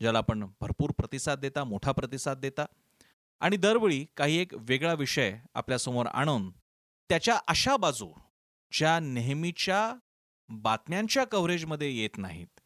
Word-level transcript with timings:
ज्याला 0.00 0.18
आपण 0.18 0.44
भरपूर 0.60 0.90
प्रतिसाद 0.90 1.38
देता 1.38 1.64
मोठा 1.64 1.92
प्रतिसाद 1.92 2.38
देता. 2.38 2.64
आणि 3.40 3.56
दरवेळी 3.56 4.06
काही 4.16 4.36
एक 4.38 4.52
वेगळा 4.54 4.92
विषय 4.92 5.38
आपल्यासमोर 5.54 6.06
आणून 6.06 6.50
त्याच्या 7.08 7.38
अशा 7.48 7.76
बाजू 7.76 8.08
ज्या 8.72 8.98
नेहमीच्या 9.00 9.94
बातम्यांच्या 10.48 11.24
कव्हरेजमध्ये 11.24 11.90
येत 11.96 12.18
नाहीत 12.18 12.60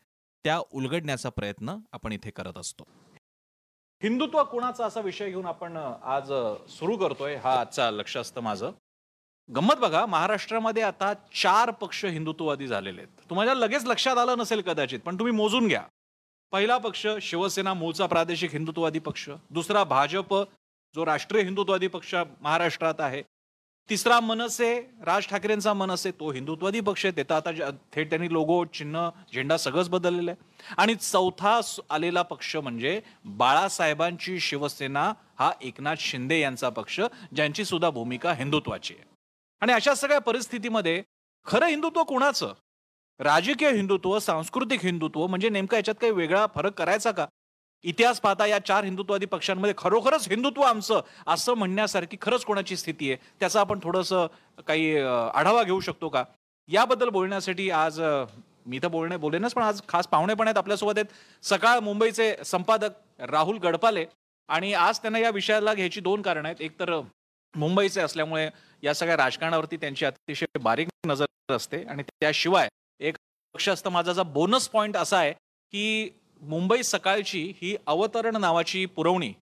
त्या 0.44 0.58
उलगडण्याचा 0.70 1.28
प्रयत्न 1.28 1.76
आपण 1.92 2.12
इथे 2.12 2.30
करत 2.30 2.58
असतो. 2.58 2.84
हिंदुत्व 4.02 4.42
कोणाचा 4.44 4.86
असा 4.86 5.00
विषय 5.00 5.28
घेऊन 5.30 5.46
आपण 5.46 5.76
आज 6.02 6.32
सुरू 6.68 6.96
करतोय 6.96 7.36
हा 7.36 7.60
आजचा 7.60 7.90
लक्ष 7.90 8.16
असतं 8.16 8.40
माझं. 8.40 8.70
गंमत 9.48 9.74
बघा 9.74 10.06
महाराष्ट्रामध्ये 10.06 10.82
आता 10.82 11.12
चार 11.14 11.70
पक्ष 11.70 12.04
हिंदुत्ववादी 12.04 12.66
झालेले 12.66 13.02
आहेत. 13.02 13.30
तुम्हाला 13.30 13.54
लगेच 13.54 13.84
लक्षात 13.84 14.16
आलं 14.16 14.38
नसेल 14.38 14.60
कदाचित 14.60 15.00
पण 15.00 15.18
तुम्ही 15.18 15.32
मोजून 15.32 15.68
घ्या. 15.68 15.84
पहिला 16.54 16.76
पक्ष 16.78 17.06
शिवसेना 17.22 17.72
मूळचा 17.74 18.06
प्रादेशिक 18.06 18.52
हिंदुत्ववादी 18.52 18.98
पक्ष. 18.98 19.28
दुसरा 19.50 19.82
भाजप 19.84 20.34
जो 20.94 21.06
राष्ट्रीय 21.06 21.42
हिंदुत्ववादी 21.42 21.86
पक्ष 21.86 22.14
महाराष्ट्रात 22.40 22.94
आहे. 22.98 23.22
तिसरा 23.90 24.20
मनसे 24.20 24.68
राज 25.06 25.26
ठाकरेंचा 25.26 25.74
मनसे 25.74 26.10
तो 26.10 26.30
हिंदुत्ववादी 26.30 26.80
पक्ष 26.80 27.06
आहे. 27.06 27.12
त्याचा 27.12 27.36
आता 27.36 27.70
थेट 27.92 28.10
त्यांनी 28.10 28.32
लोगो 28.32 28.64
चिन्ह 28.64 29.08
झेंडा 29.34 29.56
सगळंच 29.56 29.88
बदललेलं 29.88 30.30
आहे. 30.30 30.44
आणि 30.78 30.94
चौथा 30.94 31.60
आलेला 31.90 32.22
पक्ष 32.22 32.56
म्हणजे 32.56 33.00
बाळासाहेबांची 33.24 34.40
शिवसेना 34.40 35.12
हा 35.38 35.52
एकनाथ 35.62 35.96
शिंदे 35.98 36.40
यांचा 36.40 36.68
पक्ष 36.68 37.00
ज्यांची 37.34 37.64
सुद्धा 37.64 37.90
भूमिका 37.90 38.32
हिंदुत्वाची 38.32 38.94
आहे. 38.94 39.04
आणि 39.60 39.72
अशा 39.72 39.94
सगळ्या 39.94 40.20
परिस्थितीमध्ये 40.20 41.02
खरं 41.46 41.66
हिंदुत्व 41.66 42.02
कोणाचं? 42.04 42.54
राजकीय 43.20 43.70
हिंदुत्व 43.70 44.18
सांस्कृतिक 44.18 44.84
हिंदुत्व 44.84 45.26
म्हणजे 45.26 45.48
नेमका 45.48 45.76
याच्यात 45.76 45.94
काही 46.00 46.12
वेगळा 46.12 46.46
फरक 46.54 46.72
करायचा 46.78 47.10
का? 47.10 47.26
इतिहास 47.84 48.20
पाहता 48.20 48.46
या 48.46 48.58
चार 48.58 48.84
हिंदुत्ववादी 48.84 49.26
पक्षांमध्ये 49.26 49.74
खरोखरच 49.78 50.28
हिंदुत्व 50.28 50.62
आमचं 50.62 51.00
असं 51.26 51.54
म्हणण्यासारखी 51.54 52.16
खरंच 52.22 52.44
कोणाची 52.44 52.76
स्थिती 52.76 53.10
आहे? 53.10 53.16
त्याचा 53.40 53.60
आपण 53.60 53.78
थोडंसं 53.82 54.26
काही 54.66 54.96
आढावा 54.98 55.62
घेऊ 55.62 55.80
शकतो 55.80 56.08
का? 56.08 56.24
याबद्दल 56.68 57.08
बोलण्यासाठी 57.08 57.70
आज 57.70 58.00
मी 58.66 58.78
तर 58.82 58.88
बोलणे 58.88 59.16
बोलेनच 59.16 59.54
पण 59.54 59.62
आज 59.62 59.80
खास 59.88 60.06
पाहुणे 60.08 60.34
पण 60.34 60.46
आहेत 60.46 60.58
आपल्यासोबत 60.58 60.98
आहेत. 60.98 61.06
सकाळ 61.42 61.80
मुंबईचे 61.80 62.34
संपादक 62.44 63.20
राहुल 63.30 63.58
गडपाले 63.58 64.04
आणि 64.48 64.72
आज 64.74 64.98
त्यांना 64.98 65.18
या 65.18 65.30
विषयाला 65.30 65.74
घ्यायची 65.74 66.00
दोन 66.00 66.22
कारण 66.22 66.46
आहेत. 66.46 66.60
एक 66.60 66.78
तर 66.80 67.00
मुंबईचे 67.54 68.00
असल्यामुळे 68.00 68.48
या 68.82 68.94
सगळ्या 68.94 69.16
राजकारणावरती 69.16 69.76
त्यांची 69.76 70.04
अतिशय 70.04 70.58
बारीक 70.62 70.88
नजर 71.06 71.54
असते 71.54 71.82
आणि 71.84 72.02
त्याशिवाय 72.02 72.68
लक्ष 73.54 73.68
असतं. 73.68 73.90
माझा 73.90 74.22
बोनस 74.22 74.68
पॉईंट 74.68 74.96
असा 74.96 75.18
आहे 75.18 75.32
की 75.72 76.08
मुंबई 76.42 76.82
सकाळची 76.82 77.42
ही 77.62 77.76
अवतरण 77.86 78.36
नावाची 78.36 78.84
पुरवणी 78.86 79.32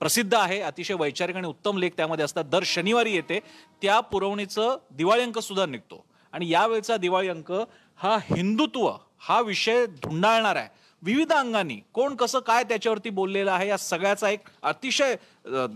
प्रसिद्ध 0.00 0.34
आहे. 0.34 0.60
अतिशय 0.60 0.94
वैचारिक 0.94 1.36
आणि 1.36 1.48
उत्तम 1.48 1.78
लेख 1.78 1.90
त्यामध्ये 1.96 2.24
असतात. 2.24 2.44
दर 2.44 2.62
शनिवारी 2.64 3.14
येते. 3.14 3.40
त्या 3.82 3.98
पुरवणीचं 4.00 4.76
दिवाळी 4.90 5.22
अंक 5.22 5.38
सुद्धा 5.38 5.66
निघतो. 5.66 6.04
आणि 6.32 6.50
यावेळचा 6.50 6.96
दिवाळी 6.96 7.28
अंक 7.28 7.52
हा 7.96 8.16
हिंदुत्व 8.22 8.90
हा 9.18 9.40
विषय 9.40 9.86
धुंडाळणार 9.86 10.56
आहे. 10.56 10.68
विविध 11.02 11.32
अंगांनी 11.32 11.78
कोण 11.94 12.14
कसं 12.16 12.38
काय 12.46 12.62
त्याच्यावरती 12.64 13.10
बोललेलं 13.10 13.50
आहे 13.50 13.68
या 13.68 13.76
सगळ्याचा 13.78 14.30
एक 14.30 14.48
अतिशय 14.62 15.14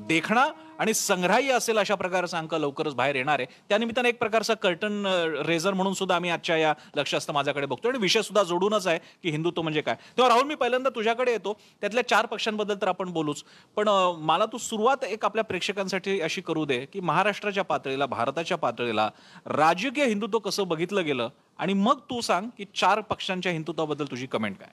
देखणा 0.09 0.47
आणि 0.79 0.95
संग्राह्य 0.95 1.53
असेल 1.53 1.79
अशा 1.79 1.95
प्रकारचा 1.95 2.39
अंक 2.39 2.55
लवकरच 2.55 2.95
बाहेर 2.95 3.15
येणार 3.17 3.39
आहे. 3.41 3.47
त्यानिमित्ताने 3.69 4.09
एक 4.09 4.19
प्रकारचा 4.19 4.55
कर्टन 4.55 5.07
रेझर 5.47 5.75
म्हणून 5.75 5.95
सुद्धा 5.95 6.17
आम्ही 6.17 6.31
आजच्या 6.31 6.57
या 6.57 6.73
लक्ष 6.97 7.15
असतं 7.15 7.33
माझ्याकडे 7.33 7.67
बघतो 7.67 7.89
आणि 7.89 7.99
विषय 7.99 8.23
सुद्धा 8.23 8.43
जोडूनच 8.43 8.87
आहे 8.87 8.99
की 9.23 9.31
हिंदुत्व 9.31 9.63
म्हणजे 9.63 9.81
काय. 9.81 9.95
तेव्हा 9.95 10.29
राहुल 10.29 10.47
मी 10.47 10.55
पहिल्यांदा 10.55 10.91
तुझ्याकडे 10.95 11.33
येतो. 11.33 11.53
त्यातल्या 11.81 12.07
चार 12.09 12.27
पक्षांबद्दल 12.27 12.77
तर 12.83 12.89
आपण 12.89 13.13
बोलूच. 13.13 13.43
पण 13.77 13.89
मला 14.23 14.47
तू 14.53 14.59
सुरुवात 14.59 15.05
एक 15.05 15.25
आपल्या 15.25 15.45
प्रेक्षकांसाठी 15.45 16.21
अशी 16.21 16.41
करू 16.41 16.65
दे 16.65 16.85
की 16.93 17.01
महाराष्ट्राच्या 17.01 17.65
पातळीला 17.65 18.07
भारताच्या 18.07 18.59
पातळीला 18.59 19.09
राजकीय 19.47 20.05
हिंदुत्व 20.05 20.39
कसं 20.39 20.69
बघितलं 20.69 21.05
गेलं 21.05 21.29
आणि 21.59 21.73
मग 21.75 21.99
तू 22.11 22.21
सांग 22.21 22.49
की 22.59 22.65
चार 22.75 23.01
पक्षांच्या 23.01 23.53
हिंदुत्वाबद्दल 23.53 24.05
तुझी 24.05 24.27
कमेंट 24.27 24.57
काय? 24.59 24.69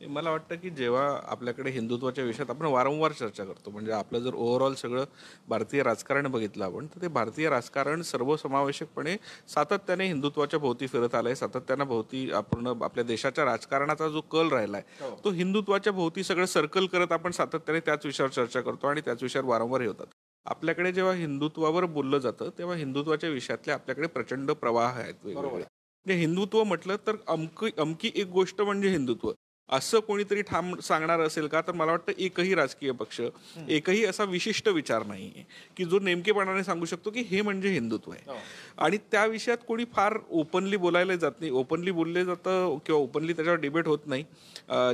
मला 0.00 0.30
वाटतं 0.30 0.56
की 0.56 0.70
जेव्हा 0.70 1.02
आपल्याकडे 1.24 1.70
हिंदुत्वाच्या 1.70 2.24
विषयात 2.24 2.50
आपण 2.50 2.66
वारंवार 2.66 3.12
चर्चा 3.12 3.44
करतो 3.44 3.70
म्हणजे 3.70 3.92
आपलं 3.92 4.18
जर 4.18 4.34
ओव्हरऑल 4.34 4.74
सगळं 4.74 5.04
भारतीय 5.48 5.82
राजकारण 5.82 6.26
बघितलं 6.26 6.64
आपण 6.64 6.86
तर 6.86 7.00
ते 7.02 7.08
भारतीय 7.08 7.48
राजकारण 7.48 8.02
सर्वसमावेशकपणे 8.02 9.16
सातत्याने 9.48 10.06
हिंदुत्वाच्या 10.06 10.60
भोवती 10.60 10.86
फिरत 10.86 11.14
आलंय 11.14 11.34
सातत्यानं 11.34 11.84
भोवती 11.84 12.30
आपण 12.32 12.66
आपल्या 12.82 13.04
देशाच्या 13.04 13.44
राजकारणाचा 13.44 14.08
जो 14.08 14.20
कल 14.20 14.48
राहिलाय 14.48 14.82
हो. 15.00 15.14
तो 15.24 15.30
हिंदुत्वाच्या 15.30 15.92
भोवती 15.92 16.22
सगळं 16.22 16.46
सर्कल 16.46 16.86
करत 16.86 17.12
आपण 17.12 17.30
सातत्याने 17.30 17.80
त्याच 17.80 18.06
विषयावर 18.06 18.32
चर्चा 18.32 18.60
करतो 18.60 18.86
आणि 18.86 19.00
त्याच 19.00 19.22
विषयावर 19.22 19.48
वारंवार 19.48 19.86
होतात. 19.86 20.06
आपल्याकडे 20.46 20.92
जेव्हा 20.92 21.14
हिंदुत्वावर 21.14 21.84
बोललं 21.86 22.18
जातं 22.18 22.50
तेव्हा 22.58 22.76
हिंदुत्वाच्या 22.76 23.30
विषयातले 23.30 23.72
आपल्याकडे 23.72 24.06
प्रचंड 24.06 24.50
प्रवाह 24.50 24.98
आहेत 24.98 25.14
वेगवेगळे. 25.24 25.58
म्हणजे 26.06 26.20
हिंदुत्व 26.20 26.62
म्हटलं 26.64 26.96
तर 27.06 27.16
अमकी 27.28 27.70
अमकी 27.78 28.10
एक 28.14 28.26
गोष्ट 28.26 28.60
म्हणजे 28.60 28.88
हिंदुत्व. 28.88 29.32
असं 29.70 30.00
कोणीतरी 30.00 30.42
ठाम 30.42 30.74
सांगणार 30.82 31.20
असेल 31.20 31.46
का? 31.46 31.60
तर 31.60 31.72
मला 31.72 31.90
वाटतं 31.92 32.12
एकही 32.18 32.54
राजकीय 32.54 32.90
पक्ष 32.92 33.20
एकही 33.68 34.04
असा 34.04 34.24
विशिष्ट 34.24 34.68
विचार 34.68 35.06
नाही 35.06 35.44
की 35.76 35.84
जो 35.84 35.98
नेमकेपणाने 36.02 36.64
सांगू 36.64 36.84
शकतो 36.84 37.10
की 37.10 37.20
हे 37.30 37.42
म्हणजे 37.42 37.68
हिंदुत्व 37.70 38.12
आहे. 38.12 38.22
हो. 38.26 38.36
आणि 38.78 38.98
त्या 39.12 39.24
विषयात 39.26 39.58
कोणी 39.68 39.84
फार 39.94 40.16
ओपनली 40.30 40.76
बोलायला 40.76 41.16
जात 41.16 41.40
नाही. 41.40 41.52
ओपनली 41.52 41.90
बोलले 41.90 42.24
जातं 42.24 42.76
किंवा 42.86 43.00
ओपनली 43.00 43.32
त्याच्यावर 43.32 43.60
डिबेट 43.60 43.86
होत 43.88 44.06
नाही. 44.06 44.24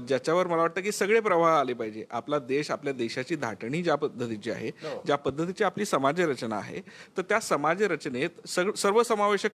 ज्याच्यावर 0.09 0.47
मला 0.47 0.63
वाटतं 0.63 0.81
की 0.81 0.93
सगळे 0.93 1.21
प्रवाह 1.21 1.59
आले 1.59 1.73
पाहिजे. 1.75 2.05
आपला 2.11 2.39
देश 2.39 2.71
आपल्या 2.71 2.93
देशाची 2.93 3.37
धाटणी 3.37 3.83
ज्या 3.83 3.95
पद्धतीची 3.97 4.51
आहे 4.51 4.69
हो. 4.83 5.03
ज्या 5.07 5.17
पद्धतीची 5.17 5.65
आपली 5.65 5.85
समाजरचना 5.87 6.57
आहे 6.57 6.81
तर 7.17 7.23
त्या 7.29 7.41
समाजरचनेत 7.41 8.47
सर्वसमावेशक 8.49 9.51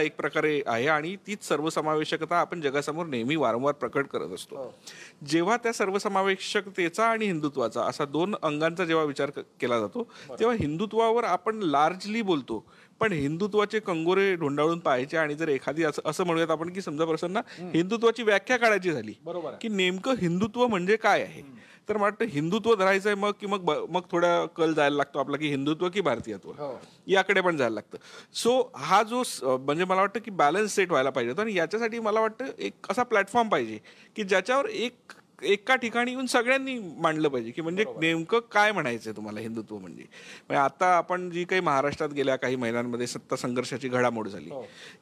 एक 0.00 0.16
प्रकारे 0.16 0.60
आहे 0.66 0.88
आणि 0.88 1.16
तीच 1.16 1.44
सर्वसमावेशकता 1.44 2.36
आपण 2.36 2.60
जगासमोर 2.60 3.06
नेहमी 3.06 3.36
वारंवार 3.36 3.74
प्रकट 3.74 4.06
करत 4.06 4.28
असतो. 4.34 4.56
हो. 4.56 4.74
जेव्हा 5.26 5.56
त्या 5.56 5.72
सर्वसमावेशकतेचा 5.72 7.04
आणि 7.04 7.26
हिंदुत्वाचा 7.26 7.82
असा 7.82 8.04
दोन 8.04 8.34
अंगांचा 8.42 8.84
जेव्हा 8.84 9.04
विचार 9.04 9.30
केला 9.60 9.80
जातो 9.80 10.12
तेव्हा 10.40 10.56
हिंदुत्वावर 10.60 11.24
आपण 11.24 11.58
लार्जली 11.58 12.22
बोलतो. 12.22 12.64
पण 13.04 13.12
हिंदुत्वाचे 13.12 13.78
कंगोरे 13.80 14.34
ढोंडाळून 14.34 14.78
पाहायचे 14.78 15.16
आणि 15.16 15.34
जर 15.34 15.48
एखादी 15.48 15.84
असं 15.84 16.08
असं 16.10 16.24
म्हणूयात 16.24 16.50
आपण 16.50 16.72
की 16.72 16.80
समजा 16.80 17.04
प्रसन्न 17.04 17.40
हिंदुत्वाची 17.74 18.22
व्याख्या 18.22 18.56
काढायची 18.56 18.92
झाली 18.92 19.14
बरोबर 19.24 19.54
की 19.60 19.68
नेमकं 19.68 20.14
हिंदुत्व 20.20 20.66
म्हणजे 20.66 20.96
काय 20.96 21.22
आहे? 21.22 21.42
तर 21.88 21.96
मला 21.96 22.02
वाटतं 22.02 22.24
हिंदुत्व 22.24 22.74
धरायचं 22.74 23.08
आहे 23.08 23.16
मग 23.16 23.32
की 23.40 23.46
मग 23.46 23.70
मग 23.90 24.02
थोडा 24.10 24.28
कल 24.56 24.72
जायला 24.74 24.96
लागतो 24.96 25.18
आपला 25.18 25.36
की 25.36 25.48
हिंदुत्व 25.48 25.88
की 25.88 26.00
भारतीयत्व? 26.00 26.52
याकडे 27.06 27.40
पण 27.40 27.56
जायला 27.56 27.74
लागतं. 27.74 27.98
सो 28.34 28.70
हा 28.76 29.02
जो 29.02 29.22
म्हणजे 29.44 29.84
मला 29.84 30.00
वाटतं 30.00 30.20
की 30.20 30.30
बॅलन्स 30.30 30.74
सेट 30.74 30.90
व्हायला 30.90 31.10
पाहिजे 31.10 31.30
होता 31.30 31.42
आणि 31.42 31.56
याच्यासाठी 31.56 31.98
मला 31.98 32.20
वाटतं 32.20 32.44
एक 32.58 32.90
असा 32.90 33.02
प्लॅटफॉर्म 33.02 33.48
पाहिजे 33.48 33.78
की 34.16 34.22
ज्याच्यावर 34.22 34.68
एक 34.68 35.12
एका 35.44 35.76
ठिकाणी 35.76 36.10
येऊन 36.10 36.26
सगळ्यांनी 36.26 36.78
मांडलं 36.78 37.28
पाहिजे 37.28 37.50
की 37.50 37.62
म्हणजे 37.62 37.84
नेमकं 38.00 38.38
काय 38.52 38.72
म्हणायचं 38.72 39.12
तुम्हाला 39.12 39.40
हिंदुत्व 39.40 39.78
म्हणजे? 39.78 40.02
म्हणजे 40.02 40.56
आता 40.56 40.86
आपण 40.96 41.30
जी 41.30 41.44
काही 41.44 41.60
महाराष्ट्रात 41.60 42.08
गेल्या 42.08 42.36
काही 42.36 42.56
महिन्यांमध्ये 42.56 43.06
सत्ता 43.06 43.36
संघर्षाची 43.36 43.88
घडामोड 43.88 44.28
झाली. 44.28 44.50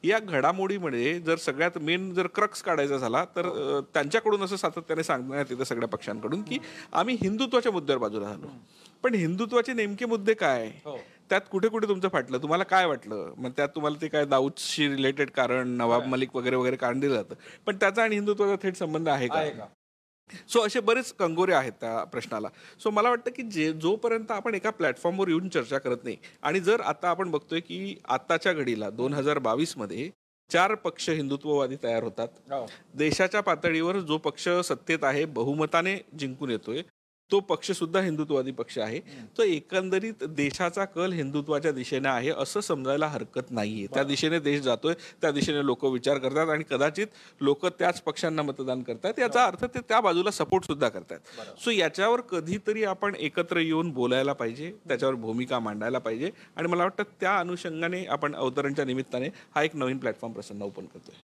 या 0.03 0.19
घडामोडीमध्ये 0.19 1.19
जर 1.19 1.35
सगळ्यात 1.35 1.77
मेन 1.77 2.13
जर 2.13 2.27
क्रक्स 2.27 2.61
काढायचा 2.61 2.97
झाला 2.97 3.25
तर 3.35 3.45
अं, 3.45 3.81
त्यांच्याकडून 3.93 4.43
असं 4.43 4.55
सातत्याने 4.55 5.03
सांगण्यात 5.03 5.45
येतं 5.49 5.63
सगळ्या 5.63 5.87
पक्षांकडून 5.87 6.41
की 6.41 6.59
आम्ही 6.93 7.17
हिंदुत्वाच्या 7.21 7.71
मुद्द्यावर 7.71 8.01
बाजूला 8.01 8.27
झालो. 8.27 8.47
पण 9.03 9.13
हिंदुत्वाचे 9.15 9.73
नेमके 9.73 10.05
मुद्दे 10.05 10.33
काय? 10.33 10.69
त्यात 11.29 11.41
कुठे 11.51 11.67
कुठे 11.67 11.87
तुमचं 11.87 12.07
फाटलं? 12.07 12.37
तुम्हाला 12.37 12.63
काय 12.63 12.85
वाटलं? 12.85 13.33
मग 13.37 13.49
त्यात 13.57 13.69
तुम्हाला 13.69 14.01
ते 14.01 14.07
काय 14.07 14.25
दाऊदशी 14.25 14.87
रिलेटेड 14.87 15.29
कारण 15.29 15.67
नवाब 15.67 16.01
मलिक 16.07 16.35
वगैरे 16.35 16.55
वगैरे 16.55 16.75
कारण 16.75 16.99
दिलं 16.99 17.13
जातं. 17.15 17.35
पण 17.65 17.75
त्याचा 17.75 18.03
आणि 18.03 18.15
हिंदुत्वाचा 18.15 18.55
थेट 18.63 18.75
संबंध 18.75 19.09
आहे 19.09 19.27
का? 19.27 19.35
सो 20.49 20.59
असे 20.65 20.79
बरेच 20.79 21.11
कंगोरे 21.13 21.53
आहेत 21.53 21.71
त्या 21.81 22.03
प्रश्नाला. 22.03 22.47
सो 22.79 22.89
मला 22.89 23.09
वाटतं 23.09 23.31
की 23.31 23.43
जे 23.43 23.71
जोपर्यंत 23.73 24.31
आपण 24.31 24.55
एका 24.55 24.69
प्लॅटफॉर्मवर 24.69 25.27
येऊन 25.27 25.49
चर्चा 25.49 25.77
करत 25.77 26.03
नाही 26.03 26.17
आणि 26.41 26.59
जर 26.59 26.81
आता 26.81 27.09
आपण 27.09 27.31
बघतोय 27.31 27.59
की 27.59 27.95
आत्ताच्या 28.07 28.53
घडीला 28.53 28.89
दोन 28.89 29.13
हजार 29.13 29.39
बावीसमध्ये 29.39 30.09
चार 30.51 30.73
पक्ष 30.75 31.09
हिंदुत्ववादी 31.09 31.75
तयार 31.83 32.03
होतात. 32.03 32.27
देशाच्या 32.93 33.41
पातळीवर 33.41 33.99
जो 33.99 34.17
पक्ष 34.17 34.47
सत्तेत 34.63 35.03
आहे 35.03 35.25
बहुमताने 35.25 35.95
जिंकून 36.19 36.49
येतोय. 36.49 36.81
तो 37.33 37.39
पक्ष 37.41 37.71
सुद्धा 37.71 37.99
हिंदुत्ववादी 38.01 38.51
पक्ष 38.51 38.77
आहे. 38.79 38.99
तो 39.37 39.43
एकंदरीत 39.43 40.23
देशाचा 40.29 40.85
कल 40.85 41.13
हिंदुत्वाच्या 41.13 41.71
दिशेने 41.71 42.09
आहे 42.09 42.31
असं 42.37 42.61
समजायला 42.61 43.07
हरकत 43.07 43.51
नाहीये. 43.51 43.87
त्या 43.93 44.03
दिशेने 44.03 44.39
देश 44.39 44.61
जातोय 44.61 44.93
त्या 45.21 45.31
दिशेने 45.31 45.65
लोक 45.65 45.85
विचार 45.85 46.17
करतात 46.17 46.49
आणि 46.49 46.63
कदाचित 46.69 47.07
लोक 47.41 47.65
त्याच 47.79 48.01
पक्षांना 48.01 48.41
मतदान 48.41 48.81
करतात 48.83 49.19
याचा 49.19 49.45
अर्थ 49.45 49.65
ते 49.65 49.79
त्या 49.79 49.99
बाजूला 50.01 50.31
सपोर्ट 50.31 50.65
सुद्धा 50.65 50.89
करतात 50.89 51.59
सो 51.63 51.71
याच्यावर 51.71 52.21
कधीतरी 52.21 52.83
आपण 52.83 53.15
एकत्र 53.15 53.59
येऊन 53.59 53.89
बोलायला 53.91 54.33
पाहिजे 54.33 54.71
त्याच्यावर 54.87 55.15
भूमिका 55.15 55.59
मांडायला 55.59 55.99
पाहिजे 55.99 56.31
आणि 56.55 56.67
मला 56.67 56.83
वाटतं 56.83 57.03
त्या 57.21 57.37
अनुषंगाने 57.39 58.05
आपण 58.05 58.35
अवतरणच्या 58.35 58.85
निमित्ताने 58.85 59.29
हा 59.55 59.63
एक 59.63 59.75
नवीन 59.75 59.97
प्लॅटफॉर्म 59.97 60.33
प्रसन्न 60.33 60.61
ओपन 60.61 60.85
करतोय. 60.85 61.32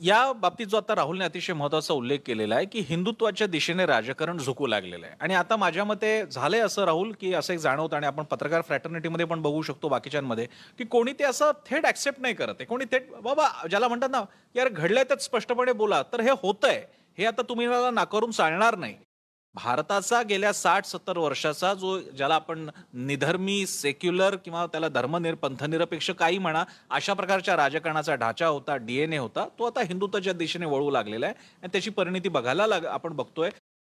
या 0.00 0.32
बाबतीत 0.32 0.66
जो 0.66 0.76
आता 0.76 0.94
राहुलने 0.94 1.24
अतिशय 1.24 1.52
महत्त्वाचा 1.52 1.94
उल्लेख 1.94 2.18
केलेला 2.26 2.54
आहे 2.54 2.64
की 2.64 2.80
हिंदुत्वाच्या 2.88 3.46
दिशेने 3.46 3.86
राजकारण 3.86 4.38
झुकू 4.38 4.66
लागलेलं 4.66 5.06
आहे. 5.06 5.14
आणि 5.20 5.34
आता 5.34 5.56
माझ्या 5.56 5.84
मते 5.84 6.10
झालंय 6.26 6.60
असं 6.60 6.84
राहुल 6.84 7.12
की 7.20 7.32
असं 7.34 7.52
एक 7.54 7.58
जाणवतं 7.60 7.96
आणि 7.96 8.06
आपण 8.06 8.24
पत्रकार 8.24 8.62
फ्रॅटर्निटीमध्ये 8.66 9.26
पण 9.26 9.42
बघू 9.42 9.62
शकतो 9.62 9.88
बाकीच्यांमध्ये 9.88 10.46
की 10.78 10.84
कोणी 10.84 11.12
ते 11.12 11.24
असं 11.24 11.50
थेट 11.70 11.86
ऍक्सेप्ट 11.86 12.20
नाही 12.20 12.34
करत 12.34 12.54
आहे. 12.58 12.64
कोणी 12.64 12.84
थेट 12.92 13.10
बाबा 13.22 13.48
ज्याला 13.70 13.88
म्हणतात 13.88 14.10
ना 14.10 14.22
यार 14.54 14.68
घडलंय 14.68 15.04
तर 15.10 15.18
स्पष्टपणे 15.20 15.72
बोला 15.72 16.02
तर 16.12 16.20
हे 16.20 16.30
होतंय. 16.42 16.84
हे 17.18 17.24
आता 17.26 17.42
तुम्ही 17.48 17.66
मला 17.66 17.90
नाकारून 17.90 18.30
चालणार 18.30 18.76
नाही. 18.76 18.94
भारताचा 19.56 20.20
गेल्या 20.22 20.52
साठ 20.52 20.84
सत्तर 20.84 21.18
वर्षाचा 21.18 21.72
जो 21.74 21.98
ज्याला 22.16 22.34
आपण 22.34 22.68
निधर्मी 22.94 23.66
सेक्युलर 23.66 24.36
किंवा 24.36 24.66
त्याला 24.66 24.88
धर्मनिर 24.88 25.34
पंथनिरपेक्ष 25.34 26.10
काही 26.10 26.38
म्हणा 26.38 26.64
अशा 26.90 27.14
प्रकारच्या 27.14 27.56
राजकारणाचा 27.56 28.14
ढाचा 28.14 28.46
होता 28.46 28.76
डीएनए 28.76 29.16
होता 29.16 29.46
तो 29.58 29.64
आता 29.64 29.82
हिंदुत्वाच्या 29.82 30.32
दिशेने 30.32 30.66
वळू 30.66 30.90
लागलेला 30.90 31.26
आहे. 31.26 31.34
आणि 31.62 31.68
त्याची 31.72 31.90
परिणिती 31.90 32.28
बघायला 32.28 32.66
लाग 32.66 32.84
आपण 32.86 33.16
बघतोय. 33.16 33.50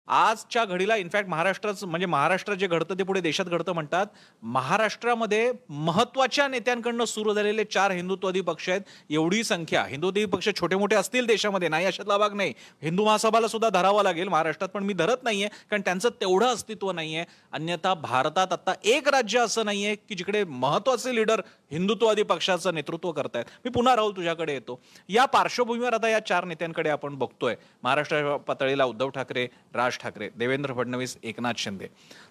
आजच्या 0.08 0.64
घडीला 0.66 0.96
इनफॅक्ट 0.96 1.30
महाराष्ट्राचं 1.30 1.88
म्हणजे 1.88 2.06
महाराष्ट्रात 2.06 2.58
जे 2.58 2.68
घडतं 2.68 2.96
ते 3.00 3.04
पुढे 3.04 3.22
देशात 3.22 3.46
घडतं 3.46 3.72
म्हणतात. 3.72 4.06
महाराष्ट्रामध्ये 4.42 5.52
महत्त्वाच्या 5.70 6.48
नेत्यांकडनं 6.48 7.06
सुरू 7.06 7.34
झालेले 7.34 7.64
चार 7.64 7.92
हिंदुत्ववादी 7.92 8.42
पक्ष 8.42 8.70
आहेत. 8.70 8.82
एवढी 9.10 9.44
संख्या. 9.44 9.84
हिंदुत्ववादी 9.84 10.26
पक्ष 10.26 10.50
छोटे 10.60 10.76
मोठे 10.76 10.96
असतील 10.96 11.26
देशामध्ये 11.26 11.70
नाही 11.70 11.86
अशातला 11.86 12.18
भाग 12.18 12.34
नाही. 12.34 12.54
हिंदू 12.82 13.06
महासभाला 13.06 13.48
सुद्धा 13.48 13.70
धरावा 13.70 14.04
लागेल 14.04 14.28
महाराष्ट्रात 14.28 14.70
पण 14.70 14.84
मी 14.84 14.94
धरत 14.94 15.24
नाहीये 15.24 15.48
कारण 15.48 15.82
त्यांचं 15.82 16.10
तेवढं 16.10 16.46
अस्तित्व 16.46 16.92
नाहीये. 16.92 17.26
अन्यथा 17.52 17.94
भारतात 17.94 18.48
आता 18.52 18.74
एक 18.84 19.08
राज्य 19.08 19.40
असं 19.40 19.66
नाहीये 19.66 19.96
की 19.96 20.16
जिकडे 20.16 20.44
महत्त्वाचे 20.44 21.16
लीडर 21.16 21.42
हिंदुत्ववादी 21.72 22.24
पक्षाचं 22.24 22.74
नेतृत्व 22.74 23.12
करतायत. 23.12 23.46
मी 23.66 23.72
पुन्हा 23.72 23.96
राहुल 23.96 24.16
तुझ्याकडे 24.16 24.54
येतो. 24.54 24.80
या 25.10 25.26
पार्श्वभूमीवर 25.26 25.94
आता 25.94 26.10
या 26.10 26.26
चार 26.26 26.46
नेत्यांकडे 26.46 26.90
आपण 26.90 27.16
बघतोय. 27.16 27.56
महाराष्ट्र 27.84 28.38
पातळीला 28.38 28.86
उद्धव 28.86 29.10
ठाकरे 29.10 29.48
राज 29.74 29.91
ठाकरे 30.00 30.30
देवेंद्र 30.30 30.74
फडणवीस 30.74 31.18
एकनाथ 31.24 31.54
शिंदे. 31.58 31.88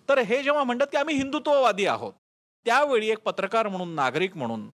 तर 0.08 0.18
हे 0.18 0.42
जेव्हा 0.42 0.64
म्हणतात 0.64 0.86
की 0.86 0.96
आम्ही 0.96 1.16
हिंदुत्ववादी 1.16 1.86
आहोत 1.86 2.12
त्यावेळी 2.66 3.10
एक 3.10 3.18
पत्रकार 3.18 3.68
म्हणून 3.68 3.94
नागरिक 3.94 4.36
म्हणून 4.36 4.68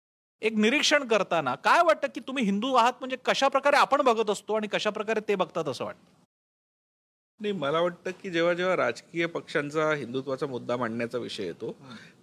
एक 0.43 0.53
निरीक्षण 0.53 1.07
करताना 1.07 1.55
काय 1.55 1.83
वाटतं 1.83 2.09
की 2.15 2.21
तुम्ही 2.21 2.45
हिंदू 2.45 2.75
आहात 2.75 2.93
म्हणजे 3.01 3.17
कशा 3.25 3.49
प्रकारे 3.49 3.77
आपण 3.77 4.03
बघत 4.03 4.31
असतो 4.31 4.55
आणि 4.55 4.67
कशा 4.67 4.91
प्रकारे 4.91 5.21
ते 5.29 5.35
बघतात 5.35 5.65
असं 5.65 5.85
वाटतं? 5.85 6.05
नाही 7.41 7.53
मला 7.53 7.81
वाटतं 7.81 8.11
की 8.23 8.31
जेव्हा 8.31 8.55
जेव्हा 8.55 8.77
राजकीय 8.77 9.27
पक्षांचा 9.27 9.93
हिंदुत्वाचा 9.95 10.47
मुद्दा 10.47 10.77
मांडण्याचा 10.77 11.19
विषय 11.19 11.45
येतो 11.45 11.77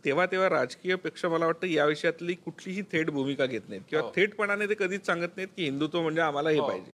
तेव्हा 0.05 0.25
तेव्हा 0.25 0.49
राजकीय 0.49 0.95
पक्ष 0.95 1.25
मला 1.25 1.45
वाटतं 1.45 1.67
या 1.67 1.85
विषयातली 1.85 2.33
कुठलीही 2.33 2.81
थेट 2.81 3.09
भूमिका 3.09 3.45
घेत 3.45 3.61
नाहीत. 3.67 3.81
किंवा 3.89 4.11
थेटपणाने 4.15 4.67
ते 4.67 4.73
कधीच 4.79 5.05
सांगत 5.05 5.35
नाहीत 5.35 5.47
की 5.57 5.63
हिंदुत्व 5.63 6.01
म्हणजे 6.01 6.21
आम्हाला 6.21 6.49
हे. 6.49 6.59
पाहिजे. 6.59 6.91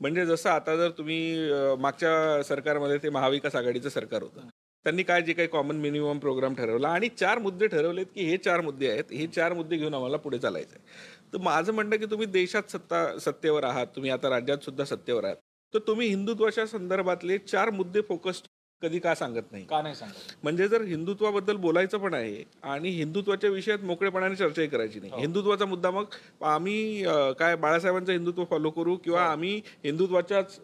म्हणजे 0.00 0.24
जसं 0.26 0.50
आता 0.50 0.76
जर 0.76 0.90
तुम्ही 0.98 1.50
मागच्या 1.80 2.42
सरकारमध्ये 2.44 2.98
ते 2.98 3.10
महाविकास 3.10 3.54
आघाडीचं 3.56 3.88
सरकार 3.88 4.22
होतं. 4.22 4.48
त्यांनी 4.86 5.02
काय 5.02 5.22
जे 5.22 5.32
काही 5.32 5.48
कॉमन 5.48 5.76
मिनिमम 5.76 6.18
प्रोग्राम 6.18 6.54
ठरवला 6.54 6.88
आणि 6.88 7.08
चार 7.18 7.38
मुद्दे 7.38 7.66
ठरवलेत 7.66 8.06
की 8.14 8.24
हे 8.24 8.36
चार 8.36 8.60
मुद्दे 8.60 8.90
आहेत 8.90 9.12
हे 9.12 9.26
चार 9.26 9.52
मुद्दे 9.52 9.76
घेऊन 9.76 9.94
आम्हाला 9.94 10.16
पुढे 10.16 10.38
चालायचं 10.38 10.76
आहे 10.76 11.32
तर 11.32 11.38
माझं 11.42 11.72
म्हणणं 11.72 11.96
की 11.96 12.06
तुम्ही 12.06 12.26
देशात 12.26 12.70
सत्ता 12.70 13.06
सत्तेवर 13.18 13.64
आहात 13.64 13.86
तुम्ही 13.96 14.10
आता 14.10 14.30
राज्यात 14.30 14.64
सुद्धा 14.64 14.84
सत्तेवर 14.84 15.24
आहात. 15.24 15.36
तर 15.74 15.78
तुम्ही 15.86 16.08
हिंदुत्वाच्या 16.08 16.66
संदर्भातले 16.66 17.38
चार 17.38 17.70
मुद्दे 17.70 18.00
फोकस 18.00 18.42
कधी 18.84 18.98
का 18.98 19.14
सांगत 19.14 19.52
नाही. 19.52 19.64
का 19.64 19.80
नाही 19.82 19.94
सांगत? 19.94 20.32
म्हणजे 20.42 20.68
जर 20.68 20.82
हिंदुत्वाबद्दल 20.84 21.56
बोलायचं 21.56 21.98
पण 21.98 22.14
आहे 22.14 22.42
आणि 22.64 22.90
हिंदुत्वाच्या 22.90 23.50
विषयात 23.50 23.84
मोकळेपणाने 23.84 24.36
चर्चाही 24.36 24.68
करायची 24.68 25.00
नाही. 25.00 25.12
हिंदुत्वाचा 25.20 25.64
मुद्दा 25.64 25.90
मग 25.90 26.14
आम्ही 26.44 27.02
काय 27.38 27.56
बाळासाहेबांचं 27.56 28.12
हिंदुत्व 28.12 28.44
फॉलो 28.50 28.70
करू 28.70 28.96
किंवा 29.04 29.24
आम्ही 29.24 29.60
हिंदुत्वाच्याच 29.84 30.58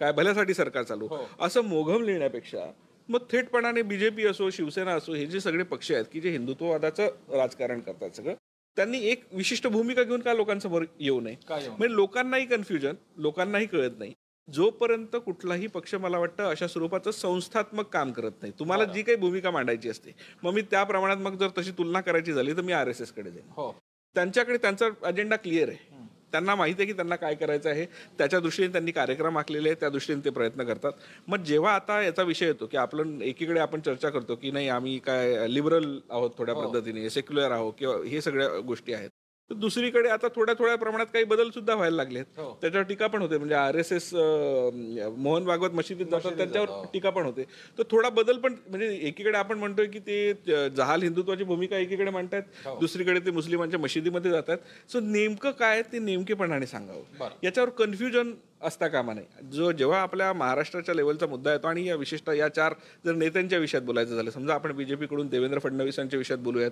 काय 0.00 0.12
भल्यासाठी 0.12 0.54
सरकार 0.54 0.82
चालू. 0.82 1.08
असं 1.40 1.64
मोघम 1.64 2.02
लिहिण्यापेक्षा 2.02 2.70
मग 3.08 3.18
थेटपणाने 3.30 3.82
बीजेपी 3.82 4.26
असो 4.26 4.48
शिवसेना 4.50 4.92
असो 4.94 5.14
हे 5.14 5.26
जे 5.26 5.40
सगळे 5.40 5.62
पक्ष 5.64 5.90
आहेत 5.92 6.04
की 6.12 6.20
जे 6.20 6.30
हिंदुत्ववादाचं 6.30 7.08
राजकारण 7.32 7.80
करतात 7.80 8.16
सगळं 8.16 8.34
त्यांनी 8.76 8.98
एक 9.06 9.24
विशिष्ट 9.32 9.66
भूमिका 9.66 10.02
घेऊन 10.02 10.20
का 10.20 10.32
लोकांसमोर 10.34 10.84
येऊ 10.98 11.20
नये? 11.20 11.36
म्हणजे 11.48 11.90
लोकांनाही 11.92 12.46
कन्फ्युजन 12.46 12.94
लोकांनाही 13.16 13.66
कळत 13.66 13.98
नाही. 13.98 14.12
जोपर्यंत 14.48 15.16
कुठलाही 15.16 15.66
पक्ष 15.66 15.94
मला 15.94 16.18
वाटतं 16.18 16.44
अशा 16.44 16.66
स्वरूपाचं 16.66 17.10
संस्थात्मक 17.10 17.88
काम 17.92 18.10
करत 18.12 18.42
नाही. 18.42 18.52
तुम्हाला 18.58 18.84
जी 18.84 19.02
काही 19.02 19.16
भूमिका 19.16 19.50
मांडायची 19.50 19.88
असते 19.88 20.14
मग 20.42 20.54
मी 20.54 20.62
त्या 20.62 20.82
प्रमाणात 20.84 21.16
मग 21.16 21.36
जर 21.36 21.48
तशी 21.58 21.70
तुलना 21.70 22.00
करायची 22.00 22.32
झाली 22.32 22.56
तर 22.56 22.62
मी 22.62 22.72
आर 22.72 22.88
एस 22.88 23.00
एसकडे 23.00 23.30
जाईन. 23.30 23.46
हो. 23.50 23.70
त्यांच्याकडे 24.16 24.56
त्यांचा 24.56 24.88
अजेंडा 25.02 25.36
क्लिअर 25.36 25.68
आहे. 25.68 26.00
त्यांना 26.32 26.54
माहिती 26.54 26.82
आहे 26.82 26.86
की 26.86 26.92
त्यांना 26.92 27.16
काय 27.16 27.34
करायचं 27.34 27.68
आहे. 27.70 27.84
त्याच्या 28.18 28.40
दृष्टीने 28.40 28.72
त्यांनी 28.72 28.92
कार्यक्रम 28.92 29.38
आखलेले 29.38 29.68
आहेत 29.68 29.80
त्या 29.80 29.88
दृष्टीने 29.88 30.24
ते 30.24 30.30
प्रयत्न 30.30 30.64
करतात. 30.64 30.92
मग 31.28 31.42
जेव्हा 31.44 31.74
आता 31.74 32.00
याचा 32.02 32.22
विषय 32.22 32.46
येतो 32.46 32.66
की 32.66 32.76
आपण 32.76 33.20
एकीकडे 33.22 33.60
आपण 33.60 33.80
चर्चा 33.80 34.10
करतो 34.10 34.36
की 34.36 34.50
नाही 34.50 34.68
आम्ही 34.68 34.98
काय 34.98 35.46
लिबरल 35.48 35.98
आहोत 36.10 36.30
थोड्या 36.38 36.54
पद्धतीने 36.54 37.08
सेक्युलर 37.10 37.50
आहोत 37.50 37.72
किंवा 37.78 37.96
हे 38.06 38.20
सगळ्या 38.20 38.48
गोष्टी 38.60 38.92
आहेत. 38.92 39.10
तर 39.52 39.56
दुसरीकडे 39.58 40.08
आता 40.08 40.28
थोड्या 40.34 40.54
थोड्या 40.58 40.76
प्रमाणात 40.78 41.06
काही 41.12 41.24
बदल 41.24 41.50
सुद्धा 41.50 41.74
व्हायला 41.74 41.96
लागलेत. 41.96 42.24
त्याच्यावर 42.60 42.86
टीका 42.88 43.06
पण 43.06 43.22
होते. 43.22 43.38
म्हणजे 43.38 43.54
R 43.54 43.74
S 43.78 43.92
S 43.92 44.08
Mohan 44.14 45.44
Bhagwat 45.44 45.74
मशिदीत 45.74 46.06
जातात 46.10 46.36
त्यांच्यावर 46.36 46.84
टीका 46.92 47.10
पण 47.10 47.24
होते. 47.26 47.44
तर 47.78 47.82
थोडा 47.90 48.08
बदल 48.10 48.38
पण 48.38 48.54
म्हणजे 48.68 48.86
एकीकडे 49.08 49.36
आपण 49.38 49.58
म्हणतोय 49.58 49.86
की 49.86 49.98
ते 49.98 50.68
जहाल 50.76 51.02
हिंदुत्वाची 51.02 51.44
भूमिका 51.44 51.78
एकीकडे 51.78 52.10
मांडतायत 52.10 52.68
दुसरीकडे 52.80 53.20
ते 53.26 53.30
मुस्लिमांच्या 53.30 53.80
मशिदीमध्ये 53.80 54.30
जातात 54.30 54.58
सो 54.92 55.00
नेमकं 55.00 55.50
काय 55.58 55.82
ते 55.92 55.98
नेमकेपणाने 55.98 56.66
सांगावं. 56.66 57.28
याच्यावर 57.42 57.70
कन्फ्युजन 57.78 58.32
असता 58.62 58.88
कामा 58.88 59.14
नये. 59.14 59.24
जो 59.52 59.72
जेव्हा 59.72 60.00
आपल्या 60.00 60.32
महाराष्ट्राच्या 60.32 60.94
लेवलचा 60.94 61.26
मुद्दा 61.26 61.52
येतो 61.52 61.66
आणि 61.66 61.88
या 61.88 61.94
विशिष्ट 61.94 62.30
या 62.30 62.48
चार 62.48 62.74
जर 63.06 63.14
नेत्यांच्या 63.14 63.58
विषयात 63.58 63.82
बोलायचं 63.82 64.16
झालं 64.16 64.30
समजा 64.30 64.54
आपण 64.54 64.72
बीजेपी 64.72 65.06
कडून 65.06 65.26
देवेंद्र 65.26 65.58
फडणवीसांच्या 65.58 66.18
विषयात 66.18 66.38
बोलूयात 66.38 66.70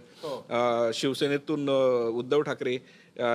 अं, 0.50 0.90
शिवसेनेतून 0.94 1.68
उद्धव 2.14 2.42
ठाकरे 2.42 2.78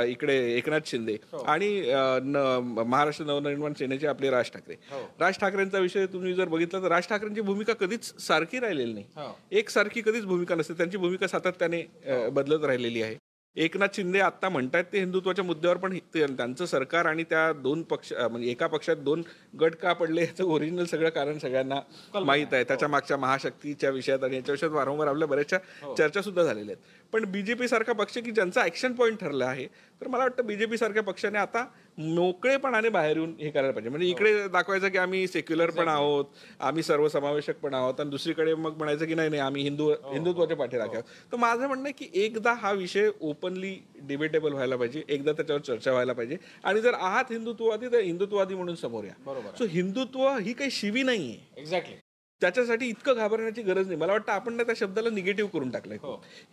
इकडे 0.08 0.36
एकनाथ 0.58 0.80
शिंदे 0.86 1.18
आणि 1.48 1.90
अं, 1.90 2.20
न- 2.24 2.84
महाराष्ट्र 2.88 3.26
नवनिर्माण 3.26 3.74
सेनेचे 3.74 4.08
आपले 4.08 4.30
राज 4.30 4.46
ठाकरे. 4.46 4.76
राज 5.20 5.38
ठाकरेंचा 5.38 5.80
विषय 5.80 6.06
तुम्ही 6.06 6.34
जर 6.34 6.46
बघितला 6.48 6.82
तर 6.82 6.88
राज 6.88 7.08
ठाकरेंची 7.08 7.42
भूमिका 7.42 7.74
कधीच 7.74 8.14
सारखी 8.20 8.60
राहिलेली 8.60 8.94
नाही. 8.94 9.06
एक 9.52 9.70
सारखी 9.70 10.02
कधीच 10.02 10.26
भूमिका 10.26 10.56
नसते. 10.56 10.74
त्यांची 10.74 10.98
भूमिका 10.98 11.28
सातत्याने 11.28 11.82
बदलत 12.30 12.66
राहिलेली 12.66 13.02
आहे. 13.02 13.16
एकनाथ 13.56 13.96
शिंदे 13.96 14.20
आता 14.20 14.50
म्हणतायत 14.50 14.86
ते 14.94 15.00
हिंदुत्वाच्या 15.00 15.44
मुद्द्यावर 15.46 15.78
पण 15.78 15.98
त्यांचं 16.14 16.66
सरकार 16.66 17.06
आणि 17.06 17.24
त्या 17.24 17.52
दोन 17.54 17.82
पक्ष 17.82 18.12
म्हणजे 18.14 18.50
एका 18.52 18.68
पक्षात 18.68 18.96
दोन 18.98 19.22
गट 19.62 19.76
का 19.76 19.94
पडले 19.94 20.22
याचं 20.22 20.44
ओरिजिनल 20.44 20.86
सगळं 20.86 21.10
कारण 21.10 21.38
सगळ्यांना 21.40 21.80
माहीत 22.16 22.54
आहे. 22.54 22.64
त्याच्या 22.64 22.88
मागच्या 22.90 23.18
महाशक्तीच्या 23.18 23.90
विषयात 23.90 24.24
आणि 24.24 24.36
याच्या 24.36 24.54
विषयात 24.54 24.72
वारंवार 24.72 25.08
आपल्या 25.08 25.28
बऱ्याचशा 25.28 25.94
चर्चा 25.98 26.22
सुद्धा 26.22 26.44
झालेल्या 26.44 26.76
आहेत. 26.76 27.12
पण 27.14 27.26
बीजेपी 27.32 27.68
सारखा 27.68 27.94
पक्ष 27.94 28.18
की 28.18 28.32
ज्यांचा 28.32 28.64
ऍक्शन 28.64 28.94
पॉईंट 28.94 29.20
ठरला 29.20 29.46
आहे 29.46 29.68
तर 30.02 30.08
मला 30.08 30.24
वाटतं 30.24 30.46
बीजेपी 30.46 30.78
सारख्या 30.78 31.04
पक्षाने 31.04 31.38
आता 31.38 31.66
मोकळेपणाने 31.98 32.90
बाहेर 32.90 33.18
येऊन 33.18 33.34
हे 33.40 33.50
करायला 33.50 33.72
पाहिजे. 33.72 33.90
म्हणजे 33.90 34.08
इकडे 34.08 34.48
दाखवायचं 34.48 34.90
की 34.90 34.98
आम्ही 34.98 35.28
सेक्युलर 35.28 35.70
पण 35.70 35.88
आहोत 35.88 36.26
आम्ही 36.60 36.84
सर्वसमावेशक 36.84 37.60
पण 37.60 37.74
आहोत 37.74 38.00
आणि 38.00 38.10
दुसरीकडे 38.10 38.54
मग 38.56 38.78
म्हणायचं 38.78 39.06
की 39.06 39.16
नाही 39.16 39.30
नाही 39.30 39.42
आम्ही 39.42 39.64
हिंदू 39.64 39.90
हिंदुत्वाच्या 39.90 40.58
पाठीराखे 40.58 40.98
आहोत 40.98 41.32
तर 41.32 41.38
माझं 41.38 41.68
म्हणणं 41.68 41.84
आहे 41.84 41.94
की 41.94 42.24
एकदा 42.24 42.54
हा 42.54 42.72
विषय 42.72 43.10
ओपनली 43.22 43.76
डिबेटेबल 44.02 44.52
व्हायला 44.52 44.76
पाहिजे. 44.76 45.02
एकदा 45.10 45.32
त्याच्यावर 45.32 45.62
चर्चा 45.62 45.92
व्हायला 45.92 46.14
पाहिजे. 46.14 46.38
आणि 46.64 46.82
जर 46.82 46.94
आहात 46.94 47.32
हिंदुत्ववादी 47.32 47.88
तर 47.88 48.00
हिंदुत्ववादी 48.00 48.56
म्हणून 48.56 48.76
समोर 48.76 49.04
या. 49.04 49.14
सो 49.58 49.66
हिंदुत्व 49.70 50.28
ही 50.38 50.54
काही 50.54 50.72
शिवी 50.72 51.04
नाहीये. 51.04 51.38
एक्झॅक्टली 51.58 51.96
त्याच्यासाठी 52.42 52.88
इतकं 52.90 53.16
घाबरण्याची 53.16 53.62
गरज 53.62 53.88
नाही. 53.88 54.00
मला 54.00 54.12
वाटतं 54.12 54.32
आपण 54.32 54.54
ना 54.54 54.64
त्या 54.64 54.76
शब्दाला 54.78 55.10
निगेटिव्ह 55.10 55.50
करून 55.50 55.70
टाकलंय. 55.70 55.98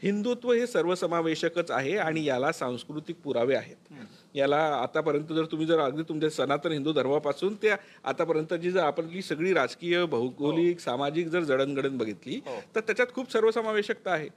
हिंदुत्व 0.03 0.53
हे 0.53 0.67
सर्वसमावेशकच 0.67 1.71
आहे 1.71 1.97
आणि 1.97 2.25
याला 2.25 2.53
सांस्कृतिक 2.53 3.17
पुरावे 3.25 3.55
आहेत. 3.55 3.93
याला 4.35 4.59
आतापर्यंत 4.75 5.33
जर 5.33 5.45
तुम्ही 5.45 5.67
जर 5.67 5.79
अगदी 5.79 6.03
तुमच्या 6.03 6.31
सनातन 6.31 6.73
हिंदू 6.73 6.93
धर्मापासून 6.93 7.55
ते 7.55 7.71
आतापर्यंतची 8.05 8.71
जर 8.71 8.83
आपली 8.83 9.23
सगळी 9.23 9.53
राजकीय 9.55 10.05
भौगोलिक 10.05 10.81
सामाजिक 10.81 11.29
जर 11.29 11.43
जडणघडण 11.45 11.99
बघितली 11.99 12.41
तर 12.75 12.81
त्याच्यात 12.81 13.15
खूप 13.15 13.33
सर्वसमावेशकता 13.33 14.11
आहे. 14.11 14.29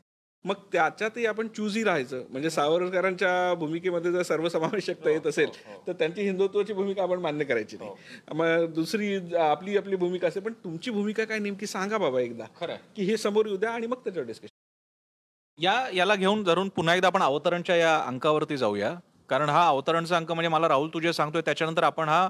मग 0.46 0.56
त्याच्यातही 0.72 1.26
आपण 1.26 1.48
चुजी 1.48 1.84
राहायचं. 1.84 2.24
म्हणजे 2.30 2.50
सावरकरांच्या 2.50 3.54
भूमिकेमध्ये 3.54 4.12
जर 4.12 4.22
सर्वसमावेशकता 4.22 5.10
येत 5.10 5.28
असेल 5.28 5.50
तर 5.88 5.94
त्यांची 5.94 6.22
हिंदुत्वाची 6.22 6.74
भूमिका 6.74 7.04
आपण 7.04 7.20
मान्य 7.20 7.46
करायची 7.46 7.78
नाही. 7.78 7.92
मग 8.34 8.66
दुसरी 8.74 9.36
आपली 9.36 9.78
आपली 9.78 9.96
भूमिका 9.96 10.28
असेल 10.28 10.44
पण 10.44 10.54
तुमची 10.54 10.92
भूमिका 10.92 11.24
काय 11.24 11.40
नेमकी 11.40 11.68
सांगा 11.68 11.98
बाबा 11.98 12.20
एकदा. 12.20 12.46
खरं. 12.60 12.76
की 12.96 13.04
हे 13.04 13.18
समोर 13.18 13.46
येऊ 13.46 13.58
द्या 13.58 13.72
आणि 13.72 13.88
मग 13.88 13.98
त्याच्यावर 13.98 14.28
डिस्कशन 14.28 14.54
या 15.60 15.74
याला 15.94 16.16
घेऊन 16.16 16.44
धरून 16.44 16.70
पुन्हा 16.70 16.96
एकदा 16.96 17.08
आपण 17.08 17.22
अवतरणच्या 17.22 17.76
या 17.76 17.98
अंकावरती 17.98 18.58
जाऊया. 18.58 18.96
कारण 19.30 19.50
हा 19.50 19.68
अवतरणचा 19.68 20.16
अंक 20.18 20.32
म्हणजे 20.32 20.50
मला 20.50 20.68
राहुल 20.68 20.90
तुझे 20.94 21.14
सांगतोय 21.14 21.42
त्याच्यानंतर 21.42 21.84
आपण 21.84 22.10
हा 22.10 22.28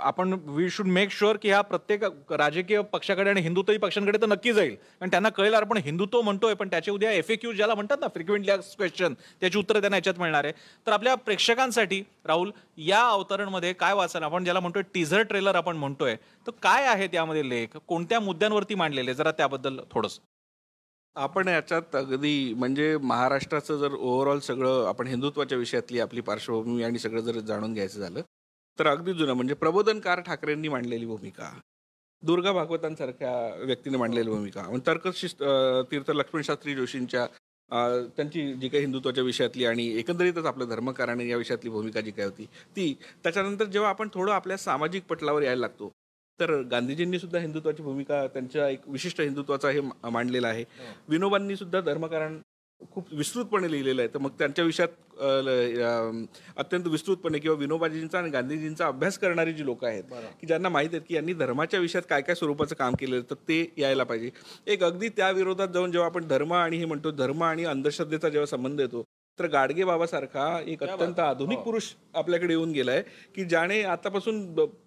आपण 0.00 0.38
वी 0.46 0.68
शुड 0.70 0.86
मेक 0.86 1.10
शुअर 1.10 1.36
की 1.36 1.50
हा 1.50 1.60
प्रत्येक 1.60 2.04
राजकीय 2.32 2.80
पक्षाकडे 2.92 3.30
आणि 3.30 3.40
हिंदुत्वी 3.40 3.76
पक्षांकडे 3.76 4.18
तर 4.22 4.26
नक्की 4.26 4.52
जाईल. 4.52 4.74
कारण 4.74 5.10
त्यांना 5.10 5.28
कळेल 5.28 5.54
आपण 5.54 5.76
हिंदुत्व 5.76 6.20
म्हणतोय 6.20 6.54
पण 6.54 6.68
त्याचे 6.70 6.90
उद्या 6.90 7.12
एफ 7.12 7.30
क्यू 7.40 7.52
ज्याला 7.52 7.74
म्हणतात 7.74 7.96
ना 8.00 8.08
फ्रिक्वेंटली 8.08 8.56
क्वेश्चन 8.76 9.14
त्याची 9.40 9.58
उत्तरं 9.58 9.80
त्यांना 9.80 9.96
याच्यात 9.96 10.18
मिळणार 10.18 10.44
आहे. 10.44 10.52
तर 10.86 10.92
आपल्या 10.92 11.14
प्रेक्षकांसाठी 11.14 12.02
राहुल 12.26 12.50
या 12.78 13.00
अवतरणमध्ये 13.08 13.72
काय 13.72 13.94
वाचन 13.94 14.22
आपण 14.22 14.44
ज्याला 14.44 14.60
म्हणतोय 14.60 14.82
टीझर 14.94 15.22
ट्रेलर 15.22 15.54
आपण 15.54 15.76
म्हणतोय. 15.76 16.16
तर 16.46 16.50
काय 16.62 16.86
आहे 16.86 17.06
त्यामध्ये 17.06 17.48
लेख? 17.48 17.76
कोणत्या 17.88 18.20
मुद्द्यांवरती 18.20 18.74
मांडलेले? 18.74 19.14
जरा 19.14 19.30
त्याबद्दल 19.30 19.80
थोडंसं. 19.90 20.35
आपण 21.16 21.48
याच्यात 21.48 21.94
अगदी 21.96 22.52
म्हणजे 22.54 22.96
महाराष्ट्राचं 23.02 23.78
जर 23.78 23.92
ओव्हरऑल 23.94 24.38
सगळं 24.38 24.86
आपण 24.88 25.06
हिंदुत्वाच्या 25.06 25.58
विषयातली 25.58 26.00
आपली 26.00 26.20
पार्श्वभूमी 26.20 26.82
आणि 26.82 26.98
सगळं 26.98 27.20
जर 27.20 27.38
जाणून 27.40 27.74
घ्यायचं 27.74 28.00
झालं 28.00 28.22
तर 28.78 28.86
अगदी 28.86 29.12
जुनं 29.12 29.32
म्हणजे 29.32 29.54
प्रबोधनकार 29.54 30.20
ठाकरेंनी 30.20 30.68
मांडलेली 30.68 31.06
भूमिका 31.06 31.50
दुर्गा 32.22 32.52
भागवतांसारख्या 32.52 33.32
व्यक्तीने 33.64 33.96
मांडलेली 33.96 34.30
भूमिका 34.30 34.62
मग 34.62 34.80
तर्कशिस्त 34.86 35.42
तीर्थ 35.90 36.10
लक्ष्मणशास्त्री 36.10 36.74
जोशींच्या 36.74 37.26
त्यांची 38.16 38.52
जी 38.54 38.68
काही 38.68 38.82
हिंदुत्वाच्या 38.82 39.24
विषयातली 39.24 39.64
आणि 39.64 39.86
एकंदरीतच 39.98 40.46
आपलं 40.46 40.68
धर्मकाराने 40.68 41.28
या 41.28 41.36
विषयातली 41.36 41.70
भूमिका 41.70 42.00
जी 42.00 42.10
काय 42.10 42.24
होती 42.24 42.44
ती 42.76 42.92
त्याच्यानंतर 43.24 43.64
जेव्हा 43.64 43.90
आपण 43.90 44.08
थोडं 44.14 44.32
आपल्या 44.32 44.56
सामाजिक 44.56 45.06
पटलावर 45.08 45.42
यायला 45.42 45.60
लागतो 45.60 45.90
तर 46.40 46.60
गांधीजींनी 46.70 47.18
सुद्धा 47.18 47.38
हिंदुत्वाची 47.38 47.82
भूमिका 47.82 48.26
त्यांच्या 48.26 48.68
एक 48.68 48.88
विशिष्ट 48.88 49.20
हिंदुत्वाचा 49.20 49.70
हे 49.70 49.80
मांडलेला 50.10 50.48
आहे. 50.48 50.64
विनोबांनी 51.08 51.56
सुद्धा 51.56 51.80
धर्मकारण 51.80 52.38
खूप 52.92 53.12
विस्तृतपणे 53.12 53.70
लिहिलेलं 53.70 54.02
आहे. 54.02 54.08
तर 54.14 54.18
मग 54.18 54.30
त्यांच्या 54.38 54.64
विषयात 54.64 54.88
अत्यंत 56.58 56.86
विस्तृतपणे 56.86 57.38
किंवा 57.38 57.56
विनोबाजींचा 57.58 58.18
आणि 58.18 58.30
गांधीजींचा 58.30 58.86
अभ्यास 58.86 59.18
करणारी 59.18 59.52
जी 59.52 59.64
लोक 59.64 59.84
आहेत 59.84 60.04
की 60.40 60.46
ज्यांना 60.46 60.68
माहीत 60.68 60.88
आहेत 60.92 61.02
की 61.08 61.14
यांनी 61.14 61.34
धर्माच्या 61.34 61.80
विषयात 61.80 62.02
काय 62.10 62.22
काय 62.22 62.34
स्वरूपाचं 62.34 62.74
काम 62.74 62.94
केलेलं 63.00 63.22
तर 63.30 63.34
ते 63.48 63.60
यायला 63.78 64.04
पाहिजे. 64.04 64.30
एक 64.66 64.82
अगदी 64.84 65.08
त्या 65.08 65.30
विरोधात 65.30 65.68
जाऊन 65.74 65.92
जेव्हा 65.92 66.08
आपण 66.08 66.26
धर्म 66.28 66.52
आणि 66.54 66.76
हे 66.76 66.84
म्हणतो 66.84 67.10
धर्म 67.12 67.42
आणि 67.44 67.64
अंधश्रद्धेचा 67.64 68.28
जेव्हा 68.28 68.46
संबंध 68.46 68.80
येतो 68.80 69.04
तर 69.38 69.46
गाडगे 69.48 69.84
बाबासारखा 69.84 70.44
एक 70.66 70.82
अत्यंत 70.82 71.18
आधुनिक 71.20 71.58
पुरुष 71.58 71.84
आपल्याकडे 72.14 72.52
येऊन 72.52 72.70
गेलाय 72.72 73.02
की 73.34 73.44
ज्याने 73.44 73.82
आतापासून 73.84 74.38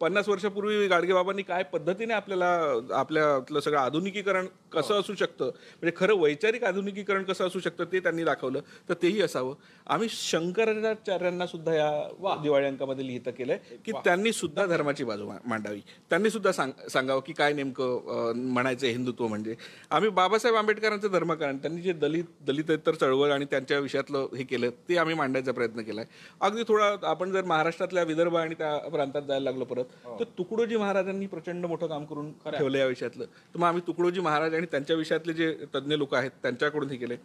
पन्नास 0.01 0.29
वर्षापूर्वी 0.29 0.87
गाडगे 0.87 1.13
बाबांनी 1.13 1.41
काय 1.41 1.63
पद्धतीने 1.63 2.13
आपल्याला 2.13 2.47
आपल्यातलं 2.95 3.59
सगळं 3.59 3.77
आधुनिकीकरण 3.79 4.45
कसं 4.73 4.99
असू 4.99 5.13
शकतं 5.15 5.45
म्हणजे 5.45 5.91
खरं 5.97 6.17
वैचारिक 6.19 6.63
आधुनिकीकरण 6.63 7.23
कसं 7.23 7.47
असू 7.47 7.59
शकतं 7.59 7.91
ते 7.91 7.99
त्यांनी 7.99 8.23
दाखवलं 8.23 8.59
तर 8.89 8.93
तेही 9.01 9.21
असावं. 9.21 9.53
आम्ही 9.87 10.07
शंकराचार्यांना 10.11 11.45
सुद्धा 11.47 11.73
या 11.75 12.35
दिवाळी 12.43 12.65
अंकामध्ये 12.65 13.05
लिहितं 13.07 13.31
केलंय 13.31 13.57
की 13.85 13.91
त्यांनी 14.05 14.33
सुद्धा 14.33 14.65
धर्माची 14.65 15.03
बाजू 15.03 15.29
मांडावी. 15.45 15.79
त्यांनी 16.11 16.29
सुद्धा 16.29 16.51
सांग 16.51 16.71
सांगावं 16.91 17.21
की 17.25 17.33
काय 17.33 17.53
नेमकं 17.53 18.35
म्हणायचं 18.43 18.87
हिंदुत्व 18.87 19.27
म्हणजे. 19.27 19.55
आम्ही 19.91 20.09
बाबासाहेब 20.11 20.57
आंबेडकरांचं 20.57 21.11
धर्मकारण 21.11 21.57
त्यांनी 21.57 21.81
जे 21.81 21.93
दलित 21.95 22.23
दलितेतर 22.47 22.95
चळवळ 22.95 23.31
आणि 23.31 23.45
त्यांच्या 23.45 23.79
विषयातलं 23.79 24.27
हे 24.39 24.43
केलं 24.45 24.69
ते 24.89 24.97
आम्ही 24.97 25.15
मांडायचा 25.15 25.51
प्रयत्न 25.51 25.81
केलाय. 25.81 26.05
अगदी 26.41 26.63
थोडा 26.67 26.85
आपण 27.09 27.31
जर 27.31 27.43
महाराष्ट्रातल्या 27.45 28.03
विदर्भ 28.03 28.35
आणि 28.37 28.55
त्या 28.55 28.77
प्रांतात 28.89 29.21
जायला 29.21 29.43
लागलो 29.43 29.65
परत 29.65 29.85
तर 30.19 30.23
तुकडोजी 30.37 30.77
महाराजांनी 30.77 31.27
प्रचंड 31.27 31.65
मोठं 31.65 31.87
काम 31.87 32.05
करून 32.05 32.31
ठेवलं 32.47 32.77
या 32.77 32.85
विषयातलं. 32.85 33.25
तर 33.25 33.59
मग 33.59 33.67
आम्ही 33.67 33.81
तुकडोजी 33.87 34.21
महाराज 34.21 34.53
आणि 34.55 34.67
त्यांच्या 34.71 34.95
विषयातले 34.95 35.33
जे 35.33 35.53
तज्ज्ञ 35.73 35.95
लोक 35.95 36.15
आहेत 36.15 36.31
त्यांच्याकडून 36.41 36.89
हे 36.89 36.97
केले 36.97 37.17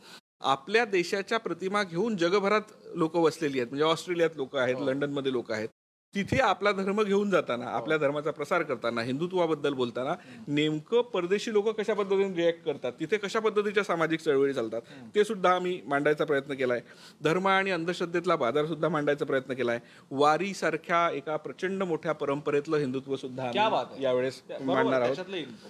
आपल्या 0.42 0.84
देशाच्या 0.84 1.38
प्रतिमा 1.38 1.82
घेऊन 1.82 2.16
जगभरात 2.16 2.72
लोक 2.94 3.16
वसलेली 3.16 3.58
आहेत 3.58 3.68
म्हणजे 3.70 3.84
ऑस्ट्रेलियात 3.84 4.36
लोक 4.36 4.56
आहेत 4.56 4.80
लंडनमध्ये 4.80 5.32
लोक 5.32 5.52
आहेत. 5.52 5.68
तिथे 6.14 6.38
आपला 6.38 6.72
धर्म 6.72 7.02
घेऊन 7.02 7.30
जाताना 7.30 7.66
आपल्या 7.66 7.96
धर्माचा 7.98 8.30
प्रसार 8.30 8.62
करताना 8.62 9.02
हिंदुत्वाबद्दल 9.02 9.72
बोलताना 9.74 10.14
नेमकं 10.48 11.02
परदेशी 11.14 11.52
लोक 11.52 11.68
कशा 11.78 11.94
पद्धतीने 11.94 12.34
रिॲक्ट 12.36 12.64
करतात? 12.64 12.92
तिथे 13.00 13.16
कशा 13.16 13.40
पद्धतीच्या 13.40 13.84
सामाजिक 13.84 14.20
चळवळी 14.20 14.52
चालतात? 14.54 14.80
ते 15.14 15.24
सुद्धा 15.24 15.54
आम्ही 15.54 15.80
मांडायचा 15.86 16.24
प्रयत्न 16.24 16.54
केलाय. 16.54 16.80
धर्म 17.24 17.48
आणि 17.48 17.70
अंधश्रद्धेतला 17.70 18.36
बाजार 18.36 18.66
सुद्धा 18.66 18.88
मांडायचा 18.88 19.24
प्रयत्न 19.24 19.54
केलाय. 19.54 19.78
वारी 20.10 20.52
सारख्या 20.54 21.08
एका 21.14 21.36
प्रचंड 21.36 21.82
मोठ्या 21.82 22.12
परंपरेतलं 22.12 22.76
हिंदुत्व 22.76 23.16
सुद्धा 23.16 23.42
आहे. 23.42 23.54
यावेळेस 24.02 24.40
मांडणार 24.60 25.00
आहोत. 25.00 25.16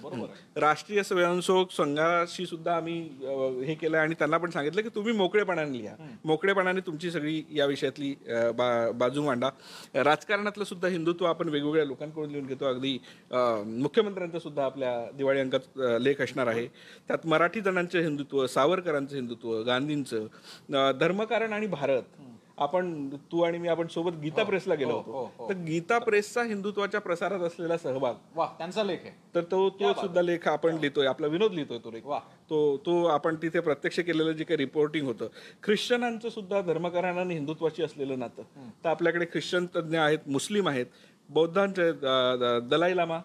बरोबर. 0.03 0.61
राष्ट्रीय 0.61 1.03
स्वयंसेवक 1.03 1.71
संघाशी 1.73 2.47
सुद्धा 2.47 2.77
आम्ही 2.77 3.01
हे 3.67 3.75
केलं 3.75 3.99
आणि 3.99 4.15
त्यांना 4.15 4.39
पण 4.39 4.51
सांगितलं 4.51 4.83
की 4.83 4.89
तुम्ही 4.95 5.13
मोकळेपणाने 5.13 5.79
लिहा. 5.79 5.95
मोकळेपणाने 6.25 6.81
तुमची 6.81 7.11
सगळी 7.11 7.43
या 7.51 7.67
विषयातली 7.67 8.15
बाजू 8.95 9.23
मांडा. 9.23 9.51
राजकारणातलं 10.35 10.65
सुद्धा 10.65 10.89
हिंदुत्व 10.89 11.25
आपण 11.27 11.49
वेगवेगळ्या 11.49 11.85
लोकांकडून 11.85 12.31
लिहून 12.31 12.47
घेतो. 12.47 12.65
अगदी 12.65 12.99
मुख्यमंत्र्यांचा 13.83 14.39
सुद्धा 14.39 14.65
आपल्या 14.65 14.93
दिवाळी 15.17 15.41
अंकात 15.41 15.79
लेख 16.01 16.21
असणार 16.23 16.47
आहे. 16.47 16.67
त्यात 17.09 17.27
मराठी 17.27 17.61
जणांचं 17.61 17.99
हिंदुत्व 18.01 18.47
सावरकरांचं 18.47 19.15
हिंदुत्व 19.17 19.61
गांधींचं 19.67 20.27
धर्मकारण 21.01 21.53
आणि 21.53 21.67
भारत 21.67 22.03
आपण 22.59 23.09
तू 23.33 23.43
आणि 23.43 23.59
मी 23.59 23.69
आपण 23.69 23.87
सोबत 23.87 24.17
गीता 24.17 24.43
प्रेसला 24.43 24.75
गेलो 24.75 24.97
होतो. 24.97 25.49
तर 25.49 25.55
गीता 25.55 25.99
प्रेसचा 25.99 26.43
हिंदुत्वाच्या 26.43 27.01
प्रसारात 27.01 27.41
असलेला 27.41 27.77
सहभाग. 27.79 28.15
वा 28.35 28.47
त्यांचा 28.59 28.83
लेख 28.83 28.99
आहे. 29.03 29.11
तर 29.35 29.43
तो 29.43 29.69
तो 29.71 29.93
सुद्धा 29.93 30.23
लेख 30.23 30.49
आपण 30.49 30.75
लिहितोय 30.75 31.07
आपला 31.07 31.27
विनोद 31.27 31.53
लिहितोय 31.53 31.79
तो 31.79 31.91
लेख. 31.91 32.07
वा. 32.07 32.19
तो 32.51 32.77
तो 32.77 33.05
आपण 33.05 33.37
तिथे 33.43 33.61
प्रत्यक्ष 33.61 34.01
केलेलं 34.01 34.33
जे 34.33 34.45
काही 34.45 34.57
रिपोर्टिंग 34.57 35.07
होतं. 35.07 35.29
ख्रिश्चनांचं 35.63 36.29
सुद्धा 36.29 36.61
धर्मकारण 36.61 37.19
आणि 37.19 37.35
हिंदुत्वाशी 37.35 37.83
असलेलं 37.83 38.19
नातं. 38.19 38.43
तर 38.85 38.89
आपल्याकडे 38.89 39.25
ख्रिश्चन 39.25 39.67
तज्ज्ञ 39.77 39.99
आहेत 39.99 40.19
मुस्लिम 40.27 40.69
आहेत 40.69 40.87
बौद्धांचे 41.29 41.93
दलाई 42.69 42.97
लामा 42.97 43.19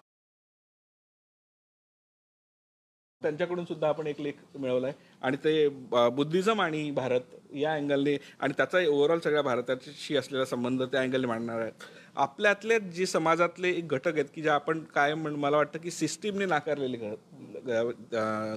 त्यांच्याकडून 3.22 3.64
सुद्धा 3.64 3.88
आपण 3.88 4.06
एक 4.06 4.20
लेख 4.20 4.32
मिळवलाय. 4.58 4.92
आणि 5.22 5.36
ते 5.36 5.68
बुद्धिझम 5.68 6.60
आणि 6.60 6.90
भारत 6.90 7.20
या 7.54 7.72
अँगलने 7.74 8.16
आणि 8.40 8.52
त्याचा 8.56 8.78
ओव्हरऑल 8.88 9.18
सगळ्या 9.20 9.42
भारताशी 9.42 10.16
असलेला 10.16 10.44
संबंध 10.44 10.82
त्या 10.82 11.00
अँगलने 11.00 11.26
मांडणार 11.26 11.60
आहेत. 11.60 11.72
आपल्यातले 12.16 12.78
जे 12.80 13.06
समाजातले 13.06 13.70
एक 13.70 13.88
घटक 13.88 14.14
आहेत 14.14 14.24
की 14.34 14.42
जे 14.42 14.48
आपण 14.48 14.78
म्हण- 14.96 15.36
मला 15.36 15.56
वाटतं 15.56 15.78
की 15.78 15.90
सिस्टीमने 15.90 16.46
नाकारलेले 16.46 16.96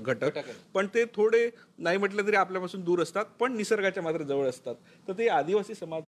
घटक. 0.01 0.39
पण 0.73 0.87
ते 0.95 1.05
थोडे 1.05 1.49
नाही 1.77 1.97
म्हटलं 1.97 2.27
तरी 2.27 2.35
आपल्यापासून 2.35 2.81
दूर 2.81 3.01
असतात 3.01 3.25
पण 3.39 3.55
निसर्गाच्या 3.57 4.03
मात्र 4.03 4.23
जवळ 4.23 4.47
असतात. 4.49 4.75
तर 5.07 5.13
ते 5.17 5.27
आदिवासी 5.29 5.75
समाज 5.75 6.03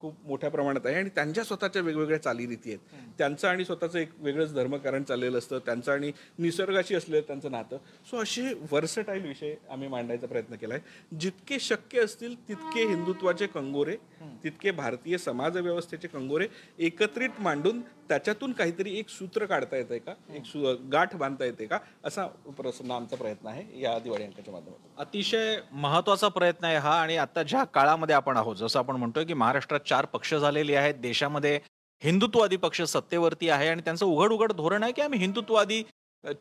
खूप 0.00 0.14
मोठ्या 0.24 0.50
प्रमाणात 0.50 0.86
आहे. 0.86 0.94
आणि 0.94 1.08
त्यांच्या 1.08 1.44
स्वतःच्या 1.44 1.82
वेगवेगळ्या 1.82 2.22
चालीरीती 2.22 2.72
आहेत. 2.72 3.12
त्यांचं 3.18 3.48
आणि 3.48 3.64
स्वतःचं 3.64 3.98
एक 3.98 4.10
वेगळंच 4.18 4.54
धर्मकारण 4.54 5.02
चाललेलं 5.02 5.38
असतं. 5.38 5.58
त्यांचं 5.58 5.92
आणि 5.92 6.12
निसर्गाशी 6.38 6.94
असलेलं 6.94 7.26
त्यांचं 7.26 7.50
नातं. 7.52 7.78
सो 8.10 8.16
असे 8.16 8.52
वर्सटाईल 8.70 9.22
विषय 9.22 9.54
आम्ही 9.70 9.88
मांडायचा 9.88 10.26
प्रयत्न 10.26 10.54
केला 10.54 10.74
आहे. 10.74 11.16
जितके 11.16 11.58
शक्य 11.58 12.00
असतील 12.00 12.34
तितके 12.48 12.86
हिंदुत्वाचे 12.88 13.46
कंगोरे 13.46 13.96
तितके 14.44 14.70
भारतीय 14.70 15.18
समाज 15.18 15.56
व्यवस्थेचे 15.56 16.08
कंगोरे 16.08 16.46
एकत्रित 16.78 17.40
मांडून 17.40 17.80
त्याच्यातून 18.10 18.52
काहीतरी 18.52 18.98
एक 18.98 19.08
सूत्र 19.08 19.46
काढता 19.46 19.76
येते 19.76 19.98
का? 19.98 20.12
एक 20.34 20.44
सु 20.44 20.74
गाठ 20.92 21.14
बांधता 21.16 21.44
येते 21.44 21.66
का? 21.66 21.78
असा 22.04 22.26
प्रसन्न 22.56 22.90
आमचा 22.90 23.16
प्रयत्न 23.16 23.48
आहे 23.48 23.64
या 23.82 23.98
दिवाळी 23.98 24.24
अंकाच्या 24.24 24.52
माध्यमातून. 24.54 24.90
अतिशय 24.98 25.56
महत्त्वाचा 25.72 26.28
प्रयत्न 26.28 26.64
आहे 26.64 26.76
हा 26.76 26.94
आणि 27.00 27.16
आता 27.16 27.42
ज्या 27.42 27.62
काळामध्ये 27.64 28.14
आपण 28.14 28.36
आहोत 28.36 28.56
जसं 28.56 28.78
आपण 28.78 28.96
म्हणतोय 28.96 29.24
की 29.24 29.34
महाराष्ट्रात 29.34 29.80
चार 29.80 30.04
पक्ष 30.04 30.34
झालेले 30.34 30.74
आहेत 30.76 30.94
देशामध्ये 30.94 31.58
हिंदुत्ववादी 32.02 32.56
पक्ष 32.56 32.82
सत्तेवरती 32.82 33.48
आहे 33.48 33.68
आणि 33.68 33.82
त्यांचं 33.84 34.06
उघड 34.06 34.32
उघड 34.32 34.52
धोरण 34.52 34.82
आहे 34.82 34.92
की 34.92 35.02
आम्ही 35.02 35.18
हिंदुत्ववादी 35.18 35.82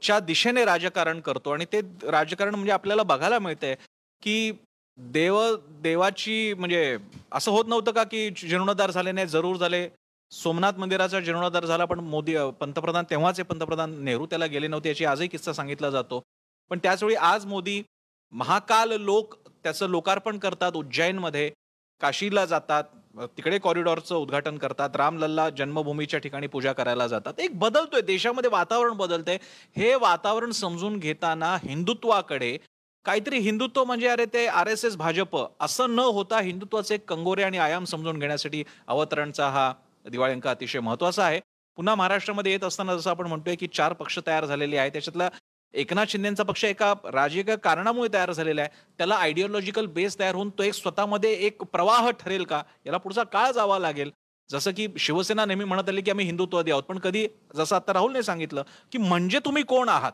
च्या 0.02 0.20
दिशेने 0.20 0.66
राजकारण 0.66 1.20
करतो 1.20 1.50
आणि 1.50 1.66
ते 1.66 1.82
राजकारण 2.12 2.56
म्हणजे 2.56 2.72
आपल्याला 2.72 3.04
बघायला 3.04 3.40
मिळतंय 3.40 3.76
की 4.22 4.52
देव 4.98 5.40
देवाची 5.82 6.54
म्हणजे 6.54 6.98
असं 7.32 7.52
होत 7.52 7.66
नव्हतं 7.68 7.92
का 7.92 8.04
की 8.04 8.30
जीर्णोद्धार 8.30 8.92
झाले 8.92 9.12
नाही 9.12 9.28
जरूर 9.28 9.58
झाले? 9.58 9.88
सोमनाथ 10.32 10.74
मंदिराचा 10.78 11.20
जीर्णोद्धार 11.20 11.66
झाला 11.66 11.86
पण 11.86 12.00
मोदी 12.00 12.36
पंतप्रधान 12.60 13.06
तेव्हाचे 13.10 13.44
पंतप्रधान 13.44 13.94
नेहरू 14.04 14.26
त्याला 14.26 14.46
गेले 14.46 14.68
नव्हते 14.68 14.90
याची 14.90 15.06
आजही 15.06 15.28
किस्सा 15.28 15.54
सांगितला 15.54 15.90
जातो. 15.90 16.22
पण 16.72 16.80
त्याचवेळी 16.84 17.16
आज 17.16 17.46
मोदी 17.46 17.82
महाकाल 18.34 18.92
लोक 19.02 19.36
त्याचं 19.64 19.90
लोकार्पण 19.90 20.38
करतात 20.38 20.76
उज्जैनमध्ये. 20.76 21.50
काशीला 22.02 22.46
जातात 22.46 22.84
तिकडे 23.38 23.58
कॉरिडॉरचं 23.60 24.16
उद्घाटन 24.16 24.58
करतात 24.58 24.96
रामलल्ला 24.96 25.50
जन्मभूमीच्या 25.58 26.20
ठिकाणी 26.20 26.48
पूजा 26.48 26.74
करायला 26.74 27.08
जातात. 27.08 27.40
एक 27.40 27.58
बदलतोय 27.60 28.02
देशामध्ये 28.02 28.50
वातावरण 28.52 28.94
बदलतंय. 28.98 29.38
हे 29.76 29.94
वातावरण 29.96 30.52
समजून 30.52 30.98
घेताना 31.00 31.56
हिंदुत्वाकडे 31.64 32.58
काहीतरी 33.06 33.38
हिंदुत्व 33.40 33.84
म्हणजे 33.84 34.08
अरे 34.08 34.26
ते 34.34 34.46
आर 34.48 34.68
एस 34.68 34.86
एस 34.86 34.96
भाजप 34.98 35.36
असं 35.60 35.96
न 35.96 36.00
होता 36.14 36.40
हिंदुत्वाचे 36.42 36.98
कंगोरे 37.08 37.44
आणि 37.44 37.58
आयाम 37.58 37.84
समजून 37.86 38.20
घेण्यासाठी 38.20 38.64
अवतरणचा 38.88 39.50
हा 39.50 39.72
दिवाळी 40.06 40.34
अंक 40.34 40.48
अतिशय 40.48 40.80
महत्त्वाचा 40.80 41.26
आहे. 41.26 41.40
पुन्हा 41.76 41.96
महाराष्ट्रामध्ये 41.96 42.52
येत 42.52 42.64
असताना 42.64 42.96
जसं 42.96 43.10
आपण 43.10 43.28
म्हणतोय 43.28 43.56
की 43.56 43.68
चार 43.68 43.94
पक्ष 43.94 44.20
तयार 44.28 44.46
झालेले 44.46 44.78
आहेत. 44.78 44.92
त्याच्यातला 44.92 45.30
एकनाथ 45.74 46.06
शिंदेचा 46.10 46.44
पक्ष 46.44 46.66
एका 46.66 46.94
राजकीय 47.14 47.56
कारणामुळे 47.56 48.10
तयार 48.14 48.32
झालेला 48.32 48.62
आहे. 48.62 48.70
त्याला 48.98 49.16
आयडिओलॉजिकल 49.16 49.86
बेस 49.86 50.20
तयार 50.20 50.36
होऊन 50.36 50.50
तो 50.50 50.64
एक 50.64 50.74
स्वतःमध्ये 50.74 51.34
एक 51.34 51.64
प्रवाह 51.64 52.10
ठरेल 52.12 52.44
का? 52.44 52.64
याला 52.86 52.98
पुढचा 52.98 53.24
काळ 53.24 53.52
जावा 53.52 53.80
लागेल. 53.80 54.12
जसं 54.52 54.72
की 54.72 54.88
शिवसेना 54.98 55.46
नेहमी 55.46 55.64
म्हणत 55.64 55.90
आली 55.90 56.02
की 56.02 56.12
आम्ही 56.12 56.26
हिंदुत्ववादी 56.26 56.72
आहोत. 56.72 56.84
पण 56.84 57.00
कधी 57.00 57.28
जसं 57.56 57.76
आता 57.76 57.94
राहुलने 57.94 58.24
सांगितलं 58.24 58.64
की 58.92 58.98
म्हणजे 58.98 59.40
तुम्ही 59.40 59.64
कोण 59.64 59.90
आहात? 59.90 60.12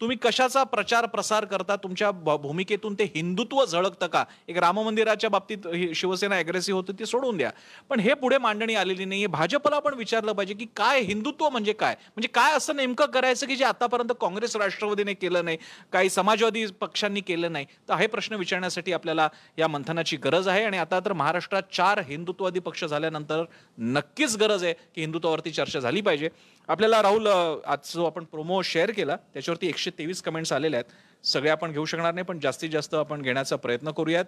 तुम्ही 0.00 0.16
कशाचा 0.16 0.62
प्रचार 0.64 1.06
प्रसार 1.06 1.44
करता? 1.44 1.76
तुमच्या 1.76 2.10
भ- 2.10 2.40
भूमिकेतून 2.40 2.94
ते 2.94 3.04
हिंदुत्व 3.04 3.64
झळकतं 3.64 4.06
का? 4.06 4.24
एक 4.48 4.58
राम 4.58 4.80
मंदिराच्या 4.80 5.30
बाबतीत 5.30 5.66
ही 5.66 5.94
शिवसेना 5.94 6.38
अग्रेसिव्ह 6.38 6.80
होती 6.80 6.98
ती 6.98 7.06
सोडून 7.06 7.36
द्या. 7.36 7.50
पण 7.88 8.00
हे 8.00 8.14
पुढे 8.14 8.38
मांडणी 8.38 8.74
आलेली 8.74 9.04
नाहीये 9.04 9.26
भाजपला 9.26 9.78
पण 9.78 9.94
विचारलं 9.94 10.32
पाहिजे 10.32 10.54
की 10.54 10.66
काय 10.76 11.00
हिंदुत्व 11.00 11.48
म्हणजे 11.48 11.72
काय? 11.72 11.94
म्हणजे 12.00 12.28
काय 12.28 12.54
असं 12.54 12.76
नेमकं 12.76 13.06
करायचं 13.06 13.46
की 13.46 13.56
जे 13.56 13.64
आतापर्यंत 13.64 14.12
काँग्रेस 14.20 14.56
राष्ट्रवादीने 14.56 15.14
केलं 15.14 15.44
नाही 15.44 15.58
काही 15.92 16.10
समाजवादी 16.10 16.66
पक्षांनी 16.66 17.20
केलं 17.20 17.52
नाही? 17.52 17.66
तर 17.88 17.94
हे 17.94 18.06
प्रश्न 18.06 18.34
विचारण्यासाठी 18.34 18.92
आपल्याला 18.92 19.28
या 19.58 19.68
मंथनाची 19.68 20.16
गरज 20.16 20.48
आहे 20.48 20.64
आणि 20.64 20.78
आता 20.78 21.00
तर 21.00 21.12
महाराष्ट्रात 21.12 21.62
चार 21.72 21.98
हिंदुत्ववादी 21.98 22.60
पक्ष 22.60 22.84
झाल्यानंतर 22.84 23.44
नक्कीच 23.78 24.36
गरज 24.36 24.64
आहे 24.64 24.72
की 24.72 25.00
हिंदुत्वावरती 25.00 25.50
चर्चा 25.50 25.80
झाली 25.80 26.00
पाहिजे. 26.00 26.28
आपल्याला 26.68 27.02
राहुल 27.02 27.26
आज 27.26 27.92
जो 27.94 28.04
आपण 28.06 28.24
प्रोमो 28.24 28.60
शेअर 28.64 28.90
केला 28.90 29.16
त्याच्यावरती 29.34 29.66
एकशे 29.68 29.90
तेवीस 29.98 30.22
कमेंट्स 30.22 30.52
आलेले 30.52 30.76
आहेत. 30.76 30.90
सगळे 31.24 31.50
आपण 31.50 31.72
घेऊ 31.72 31.84
शकणार 31.84 32.14
नाही 32.14 32.24
पण 32.26 32.38
जास्तीत 32.40 32.70
जास्त 32.70 32.94
आपण 32.94 33.22
घेण्याचा 33.22 33.56
प्रयत्न 33.56 33.90
करूयात. 33.96 34.24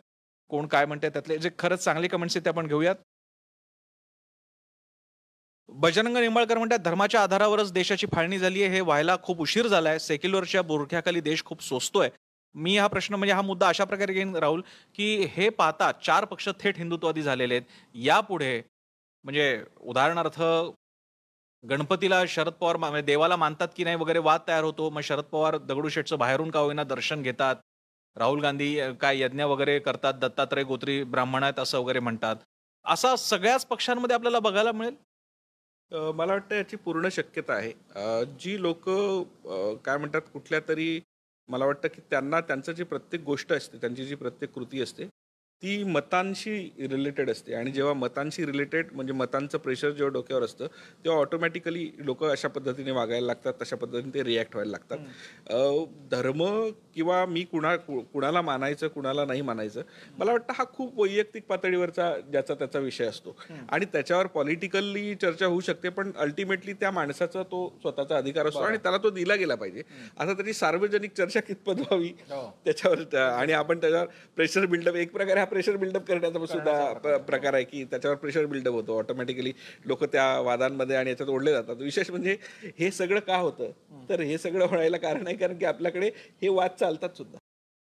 कोण 0.50 0.66
काय 0.66 0.86
म्हणते 0.86 1.08
त्यातले 1.08 1.38
जे 1.38 1.50
खरंच 1.58 1.84
चांगले 1.84 2.08
कमेंट्स 2.08 2.36
आहेत 2.36 2.44
ते 2.44 2.50
आपण 2.50 2.66
घेऊयात. 2.66 2.94
बजरंग 5.68 6.16
निंबाळकर 6.16 6.58
म्हणतात 6.58 6.78
धर्माच्या 6.84 7.22
आधारावरच 7.22 7.72
देशाची 7.72 8.06
फाळणी 8.14 8.38
झाली 8.38 8.62
आहे 8.62 8.72
हे 8.72 8.80
व्हायला 8.80 9.16
खूप 9.22 9.40
उशीर 9.40 9.66
झालाय. 9.66 9.98
सेक्युलरच्या 9.98 10.62
बुरख्याखाली 10.62 11.20
देश 11.20 11.44
खूप 11.44 11.62
सोसतोय. 11.62 12.08
मी 12.54 12.76
हा 12.78 12.86
प्रश्न 12.86 13.14
म्हणजे 13.14 13.34
हा 13.34 13.42
मुद्दा 13.42 13.68
अशा 13.68 13.84
प्रकारे 13.84 14.12
घेईन 14.12 14.34
राहुल 14.36 14.62
की 14.94 15.24
हे 15.32 15.48
पाहता 15.48 15.90
चार 16.04 16.24
पक्ष 16.24 16.48
थेट 16.60 16.78
हिंदुत्ववादी 16.78 17.22
झालेले 17.22 17.54
आहेत. 17.54 17.66
यापुढे 17.94 18.60
म्हणजे 19.24 19.64
उदाहरणार्थ 19.80 20.40
गणपतीला 21.64 22.22
शरद 22.26 22.52
पवार 22.52 22.76
मा- 22.76 22.90
म्हणजे 22.90 23.06
देवाला 23.06 23.36
मानतात 23.36 23.68
की 23.76 23.84
नाही 23.84 23.96
वगैरे 23.96 24.18
वाद 24.18 24.40
तयार 24.48 24.64
होतो. 24.64 24.90
मग 24.90 25.00
शरद 25.00 25.24
पवार 25.24 25.56
दगडूशेठचं 25.58 26.18
बाहेरून 26.18 26.50
का 26.50 26.60
होईना 26.60 26.84
दर्शन 26.84 27.22
घेतात. 27.22 27.56
राहुल 28.16 28.40
गांधी 28.40 28.78
काय 29.00 29.20
यज्ञ 29.20 29.42
वगैरे 29.42 29.78
करतात. 29.78 30.14
दत्तात्रय 30.14 30.62
गोत्री 30.62 31.02
ब्राह्मण 31.04 31.42
आहेत 31.42 31.58
असं 31.58 31.78
वगैरे 31.78 32.00
म्हणतात. 32.00 32.36
असा 32.84 33.16
सगळ्याच 33.16 33.66
पक्षांमध्ये 33.66 34.14
आपल्याला 34.14 34.38
बघायला 34.38 34.72
मिळेल? 34.72 34.94
मला 36.14 36.32
वाटतं 36.32 36.54
याची 36.54 36.76
पूर्ण 36.76 37.08
शक्यता 37.08 37.52
आहे. 37.52 37.72
जी 38.40 38.60
लोक 38.62 38.88
काय 39.84 39.96
म्हणतात 39.96 40.22
कुठल्या 40.32 40.60
तरी 40.68 41.00
मला 41.48 41.66
वाटतं 41.66 41.88
की 41.88 42.00
त्यांना 42.10 42.40
त्यांचं 42.40 42.72
जी 42.72 42.84
प्रत्येक 42.84 43.22
गोष्ट 43.22 43.52
असते 43.52 43.78
त्यांची 43.78 44.04
जी 44.04 44.14
प्रत्येक 44.14 44.52
कृती 44.52 44.82
असते 44.82 45.08
ती 45.62 45.82
मतांशी 45.84 46.52
रिलेटेड 46.80 47.30
असते. 47.30 47.54
आणि 47.54 47.70
जेव्हा 47.70 47.92
मतांशी 47.94 48.44
रिलेटेड 48.46 48.86
म्हणजे 48.92 49.12
मतांचं 49.12 49.58
प्रेशर 49.58 49.90
जेव्हा 49.90 50.12
डोक्यावर 50.12 50.42
असतं 50.42 50.66
तेव्हा 51.04 51.20
ऑटोमॅटिकली 51.20 51.90
लोक 51.98 52.22
अशा 52.24 52.48
पद्धतीने 52.48 52.90
वागायला 52.90 53.26
लागतात 53.26 53.52
तशा 53.62 53.76
पद्धतीने 53.76 54.14
ते 54.14 54.24
रिॲक्ट 54.24 54.54
व्हायला 54.56 54.70
लागतात. 54.70 54.98
धर्म 56.10 56.44
किंवा 56.94 57.24
मी 57.26 57.42
कुणा 57.42 57.74
कुणाला 57.76 58.42
मानायचं 58.42 58.88
कुणाला 58.88 59.24
नाही 59.24 59.42
मानायचं 59.42 59.82
मला 60.18 60.30
वाटतं 60.32 60.52
हा 60.58 60.64
खूप 60.64 61.00
वैयक्तिक 61.00 61.44
पातळीवरचा 61.46 62.12
ज्याचा 62.30 62.54
त्याचा 62.54 62.78
विषय 62.78 63.04
असतो. 63.04 63.36
आणि 63.68 63.84
त्याच्यावर 63.84 64.26
पॉलिटिकली 64.26 65.14
चर्चा 65.14 65.46
होऊ 65.46 65.60
शकते 65.60 65.88
पण 65.88 66.12
अल्टिमेटली 66.16 66.72
त्या 66.72 66.90
माणसाचा 66.90 67.42
तो 67.42 67.78
स्वतःचा 67.82 68.16
अधिकार 68.16 68.46
असतो 68.46 68.58
आणि 68.60 68.78
त्याला 68.82 68.98
तो 68.98 69.10
दिला 69.10 69.34
गेला 69.34 69.54
पाहिजे. 69.54 69.82
आता 70.18 70.32
त्याची 70.32 70.52
सार्वजनिक 70.52 71.12
चर्चा 71.12 71.40
कितपत 71.40 71.80
व्हावी? 71.80 72.08
त्याच्यावर 72.64 73.02
त्या- 73.02 73.30
आणि 73.32 73.52
आपण 73.52 73.78
त्याच्यावर 73.78 74.06
प्रेशर 74.36 74.66
बिल्डअप 74.66 74.94
एक 74.94 75.12
प्रकारे 75.12 75.38
हा 75.40 75.46
प्रेशर 75.48 75.76
बिल्डअप 75.76 76.06
करण्याचा 76.08 76.46
सुद्धा 76.46 77.18
प्रकार 77.18 77.54
आहे 77.54 77.64
की 77.64 77.84
त्याच्यावर 77.84 78.16
प्रेशर 78.16 78.46
बिल्डअप 78.46 78.74
होतो 78.74 78.98
ऑटोमॅटिकली 78.98 79.52
लोक 79.86 80.04
त्या 80.04 80.28
वादांमध्ये 80.40 80.96
आणि 80.96 81.10
याच्यात 81.10 81.30
ओढले 81.30 81.52
जातात. 81.52 81.76
विशेष 81.76 82.10
म्हणजे 82.10 82.36
हे 82.78 82.90
सगळं 82.90 83.20
का 83.20 83.36
होतं? 83.36 83.70
तर 84.08 84.20
हे 84.20 84.38
सगळं 84.38 84.66
व्हायला 84.66 84.96
कारण 84.96 85.26
आहे 85.26 85.36
कारण 85.36 85.58
की 85.58 85.64
आपल्याकडे 85.64 86.10
हे 86.42 86.48
वाद 86.48 86.70
चालतात 86.80 87.16
सुद्धा. 87.16 87.38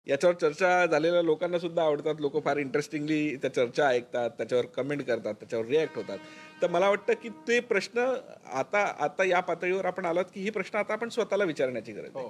याच्यावर 0.08 0.36
चर्चा 0.36 0.86
झालेल्या 0.86 1.22
लोकांना 1.22 1.60
सुद्धा 1.60 1.84
आवडतात. 1.84 2.16
लोक 2.20 2.44
फार 2.44 2.58
इंटरेस्टिंगली 2.58 3.36
त्या 3.36 3.54
चर्चा 3.54 3.88
ऐकतात 3.88 4.30
त्याच्यावर 4.38 4.66
कमेंट 4.76 5.02
करतात 5.04 5.34
त्याच्यावर 5.34 5.66
रिॲक्ट 5.66 5.98
होतात. 5.98 6.18
तर 6.62 6.70
मला 6.70 6.90
वाटतं 6.90 7.14
की 7.24 7.30
ते 7.48 7.60
प्रश्न 7.60 8.14
आता 8.54 8.84
आता 9.00 9.24
या 9.24 9.40
पातळीवर 9.40 9.86
आपण 9.86 10.06
आलात 10.06 10.26
की 10.34 10.42
हे 10.42 10.50
प्रश्न 10.50 10.78
आता 10.80 10.94
आपण 10.94 11.10
स्वतःला 11.10 11.44
विचारण्याची 11.44 11.92
गरज 11.92 12.16
आहे. 12.16 12.30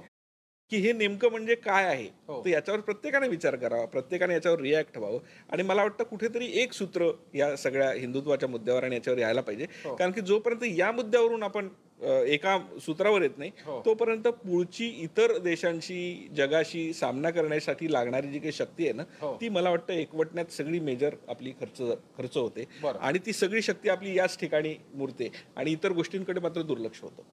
की 0.71 0.77
हे 0.77 0.91
नेमकं 0.93 1.29
म्हणजे 1.31 1.55
काय 1.55 1.85
आहे? 1.85 2.07
तर 2.29 2.47
याच्यावर 2.49 2.79
प्रत्येकाने 2.81 3.27
विचार 3.27 3.55
करावा 3.55 3.85
प्रत्येकाने 3.85 4.33
याच्यावर 4.33 4.59
रिॲक्ट 4.61 4.97
व्हावं. 4.97 5.19
आणि 5.51 5.63
मला 5.63 5.81
वाटतं 5.83 6.03
कुठेतरी 6.03 6.51
एक 6.61 6.73
सूत्र 6.73 7.11
या 7.35 7.55
सगळ्या 7.57 7.91
हिंदुत्वाच्या 7.91 8.49
मुद्द्यावर 8.49 8.83
आणि 8.83 8.95
याच्यावर 8.95 9.19
यायला 9.19 9.41
पाहिजे. 9.41 9.65
कारण 9.85 10.11
की 10.11 10.21
जोपर्यंत 10.21 10.63
या 10.77 10.91
मुद्द्यावरून 10.91 11.43
आपण 11.43 11.69
एका 12.01 12.57
सूत्रावर 12.81 13.21
येत 13.21 13.37
नाही 13.37 13.51
तोपर्यंत 13.85 14.27
पुढची 14.27 14.87
इतर 15.03 15.37
देशांशी 15.37 16.27
जगाशी 16.37 16.91
सामना 16.93 17.29
करण्यासाठी 17.29 17.91
लागणारी 17.93 18.27
जी 18.31 18.39
काही 18.39 18.51
शक्ती 18.51 18.83
आहे 18.83 18.93
ना 18.93 19.03
ती 19.41 19.49
मला 19.49 19.69
वाटतं 19.69 19.93
एकवटण्यात 19.93 20.51
सगळी 20.53 20.79
मेजर 20.79 21.15
आपली 21.27 21.51
खर्च 21.59 21.81
खर्च 22.17 22.37
होते. 22.37 22.65
आणि 22.83 23.19
ती 23.25 23.33
सगळी 23.33 23.61
शक्ती 23.61 23.89
आपली 23.89 24.15
याच 24.17 24.37
ठिकाणी 24.39 24.75
मुरते. 24.93 25.31
आणि 25.55 25.71
इतर 25.71 25.91
गोष्टींकडे 25.91 26.39
मात्र 26.39 26.61
दुर्लक्ष 26.61 27.01
होतं. 27.01 27.23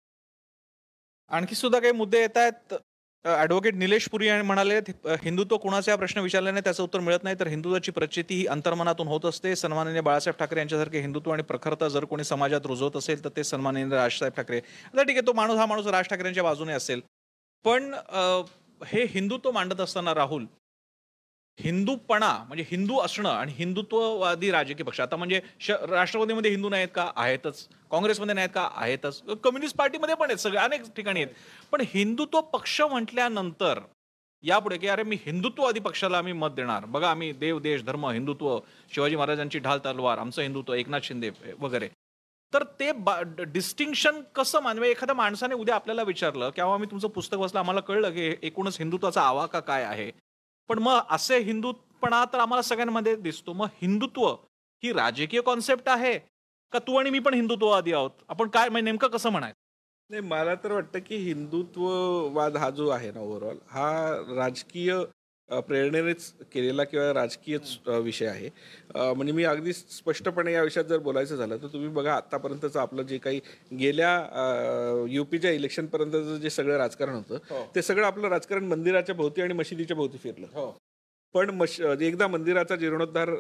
आणखी 1.31 1.55
सुद्धा 1.55 1.79
काही 1.79 1.93
मुद्दे 1.93 2.21
येत 2.21 2.37
आहेत? 2.37 2.75
ऍडव्होकेट 3.25 3.75
निलेश 3.75 4.09
पुरी 4.11 4.27
यांनी 4.27 4.47
म्हणाले 4.47 4.79
हिंदुत्व 5.23 5.57
कुणाचा 5.57 5.93
हा 5.93 5.97
प्रश्न 5.97 6.21
विचारल्याने 6.21 6.61
त्याचं 6.61 6.83
उत्तर 6.83 7.01
मिळत 7.01 7.23
नाही. 7.25 7.37
तर 7.41 7.47
हिंदुत्वाची 7.47 7.91
प्रचिती 7.91 8.35
ही 8.35 8.47
अंतर्मनातून 8.47 9.09
होत 9.09 9.25
असते. 9.25 9.55
सन्माननीय 9.57 10.01
बाळासाहेब 10.01 10.39
ठाकरे 10.39 10.59
यांच्यासारखे 10.59 11.01
हिंदुत्व 11.01 11.31
आणि 11.33 11.43
प्रखरता 11.43 11.89
जर 11.89 12.05
कोणी 12.05 12.25
समाजात 12.25 12.67
रुजवत 12.67 12.97
असेल 12.97 13.25
तर 13.25 13.29
ते 13.37 13.45
सन्माननीय 13.45 13.89
राजसाहेब 13.91 14.33
ठाकरे. 14.37 14.59
आता 14.59 15.03
ठीक 15.03 15.17
आहे 15.17 15.27
तो 15.27 15.33
माणूस 15.33 15.59
हा 15.59 15.67
माणूस 15.67 15.87
राज 15.87 16.09
ठाकरेंच्या 16.09 16.43
बाजूने 16.43 16.73
असेल. 16.73 17.01
पण 17.65 17.93
हे 18.81 19.05
हिंदुत्व 19.11 19.51
मांडत 19.51 19.81
असताना 19.81 20.15
राहुल 20.15 20.45
हिंदूपणा 21.61 22.45
म्हणजे 22.49 22.65
हिंदू 22.69 22.99
असणं 22.99 23.29
आणि 23.29 23.53
हिंदुत्ववादी 23.57 24.51
राजकीय 24.51 24.83
पक्ष 24.85 25.01
आता 25.01 25.17
म्हणजे 25.17 25.41
श- 25.61 25.71
राष्ट्रवादीमध्ये 25.71 26.51
हिंदू 26.51 26.69
नाहीत 26.69 26.89
का? 26.95 27.11
आहेतच. 27.17 27.69
काँग्रेसमध्ये 27.91 28.35
नाहीत 28.35 28.49
का? 28.55 28.69
आहेतच. 28.75 29.23
कम्युनिस्ट 29.23 29.77
पार्टीमध्ये 29.77 30.15
पण 30.15 30.27
आहेत 30.27 30.39
सगळे 30.39 30.59
अनेक 30.59 30.83
ठिकाणी 30.97 31.23
आहेत. 31.23 31.35
पण 31.73 31.81
हिंदुत्व 31.81 32.41
पक्ष 32.41 32.81
म्हटल्यानंतर 32.81 33.81
यापुढे 34.43 34.77
की 34.77 34.87
अरे 34.87 35.03
मी 35.03 35.17
हिंदुत्ववादी 35.27 35.81
पक्षाला 35.81 36.19
आम्ही 36.19 36.33
मत 36.33 36.49
देणार. 36.49 36.85
बघा 36.85 37.11
आम्ही 37.11 37.33
देव 37.33 37.59
देश 37.59 37.83
धर्म 37.85 38.07
हिंदुत्व 38.07 38.59
शिवाजी 38.95 39.17
महाराजांची 39.17 39.59
ढाल 39.59 39.79
तलवार 39.79 40.19
आमचं 40.19 40.43
हिंदुत्व 40.43 40.73
एकनाथ 40.75 41.01
शिंदे 41.03 41.31
वगैरे. 41.59 41.89
तर 42.55 42.63
ते 42.81 42.91
डिस्टिंक्शन 43.45 44.21
कसं 44.35 44.61
मानवे 44.61 44.79
म्हणजे 44.79 44.91
एखाद्या 44.91 45.15
माणसाने 45.15 45.55
उद्या 45.55 45.75
आपल्याला 45.75 46.03
विचारलं 46.03 46.51
किंवा 46.51 46.77
मी 46.77 46.87
तुमचं 46.87 47.09
पुस्तक 47.09 47.37
वाचलं 47.37 47.59
आम्हाला 47.59 47.81
कळलं 47.81 48.11
की 48.11 48.35
एकूणच 48.43 48.77
हिंदुत्वाचा 48.79 49.23
आवाका 49.23 49.61
काय 49.61 49.83
आहे? 49.85 50.11
पण 50.69 50.79
मग 50.79 51.01
असे 51.11 51.39
हिंदुत्वपणा 51.39 52.25
तर 52.33 52.39
आम्हाला 52.39 52.63
सगळ्यांमध्ये 52.63 53.15
दिसतो. 53.17 53.53
मग 53.53 53.67
हिंदुत्व 53.83 54.29
ही 54.83 54.93
राजकीय 54.93 55.41
कॉन्सेप्ट 55.41 55.89
आहे 55.89 56.19
का 56.73 56.79
तू 56.79 56.97
आणि 56.97 57.11
मी 57.11 57.19
पण 57.19 57.35
हिंदुत्ववादी 57.35 57.93
आहोत? 57.93 58.11
आपण 58.29 58.49
काय 58.49 58.69
म्हणजे 58.69 58.85
नेमकं 58.85 59.09
कसं 59.09 59.31
म्हणायचं? 59.31 59.59
नाही 60.11 60.23
मला 60.23 60.55
तर 60.55 60.73
वाटतं 60.73 60.99
की 60.99 61.17
हिंदुत्ववाद 61.17 62.57
हा 62.57 62.71
जो 62.71 62.89
आहे 62.89 63.11
ना 63.13 63.21
ओव्हरऑल 63.21 63.57
हा 63.69 63.91
राजकीय 64.37 64.95
प्रेरणेनेच 65.51 66.33
केलेला 66.53 66.85
किंवा 66.85 67.13
राजकीयच 67.13 67.79
अ, 67.87 67.99
विषय 67.99 68.27
आहे. 68.27 68.49
म्हणजे 68.95 69.33
मी 69.33 69.45
अगदी 69.45 69.73
स्पष्टपणे 69.73 70.53
या 70.53 70.63
विषयात 70.63 70.85
जर 70.85 70.99
बोलायचं 70.99 71.37
झालं 71.37 71.57
तर 71.57 71.67
तुम्ही 71.67 71.89
बघा 71.89 72.13
आतापर्यंतचं 72.15 72.81
आपलं 72.81 73.03
जे 73.03 73.19
काही 73.19 73.41
गेल्या 73.79 75.05
युपीच्या 75.09 75.51
इलेक्शनपर्यंतचं 75.51 76.37
जे 76.37 76.51
सगळं 76.51 76.77
राजकारण 76.77 77.15
होतं 77.15 77.39
ते 77.75 77.83
सगळं 77.83 78.07
आपलं 78.07 78.29
राजकारण 78.29 78.65
मंदिराच्या 78.65 79.15
भोवती 79.15 79.43
आणि 79.43 79.55
मशिदीच्या 79.55 79.97
भोवती 79.97 80.19
फिरलं. 80.19 80.47
पण 81.35 81.51
मश 81.51 81.81
एकदा 81.81 82.27
मंदिराचा 82.29 82.77
जीर्णोद्धार 82.77 83.31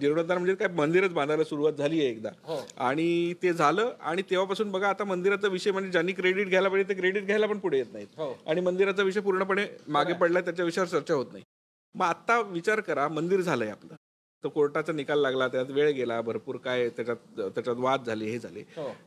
जीर्णोद्धार 0.00 0.38
म्हणजे 0.38 0.54
काय 0.54 0.68
मंदिरच 0.76 1.12
बांधायला 1.14 1.44
सुरुवात 1.44 1.72
झाली 1.72 2.00
आहे 2.00 2.08
एकदा. 2.10 2.30
आणि 2.78 3.34
ते 3.42 3.52
झालं 3.52 3.92
आणि 4.00 4.22
तेव्हापासून 4.30 4.70
बघा 4.70 4.88
आता 4.88 5.04
मंदिराचा 5.04 5.48
विषय 5.48 5.70
म्हणजे 5.70 5.90
ज्यांनी 5.90 6.12
क्रेडिट 6.12 6.48
घ्यायला 6.48 6.68
पाहिजे 6.68 6.88
ते 6.88 6.98
क्रेडिट 7.00 7.26
घ्यायला 7.26 7.46
पण 7.46 7.58
पुढे 7.58 7.78
येत 7.78 7.92
नाहीत. 7.92 8.20
आणि 8.46 8.60
मंदिराचा 8.60 9.02
विषय 9.02 9.20
पूर्णपणे 9.20 9.66
मागे 9.88 10.12
पडलाय 10.12 10.42
त्याच्या 10.42 10.64
विषयावर 10.64 10.88
चर्चा 10.90 11.14
होत 11.14 11.26
नाही. 11.32 11.44
मग 11.94 12.06
आता 12.06 12.40
विचार 12.50 12.80
करा 12.80 13.08
मंदिर 13.08 13.40
झालंय 13.40 13.70
आपलं. 13.70 13.94
तर 14.44 14.48
कोर्टाचा 14.48 14.92
निकाल 14.92 15.20
लागला 15.22 15.46
त्यात 15.48 15.70
वेळ 15.70 15.90
गेला 15.94 16.20
भरपूर 16.20 16.56
काय 16.64 16.88
त्याच्यात 16.88 17.40
त्याच्यात 17.54 17.76
वाद 17.76 18.06
झाले 18.06 18.24
हे 18.24 18.38
झाले. 18.38 18.62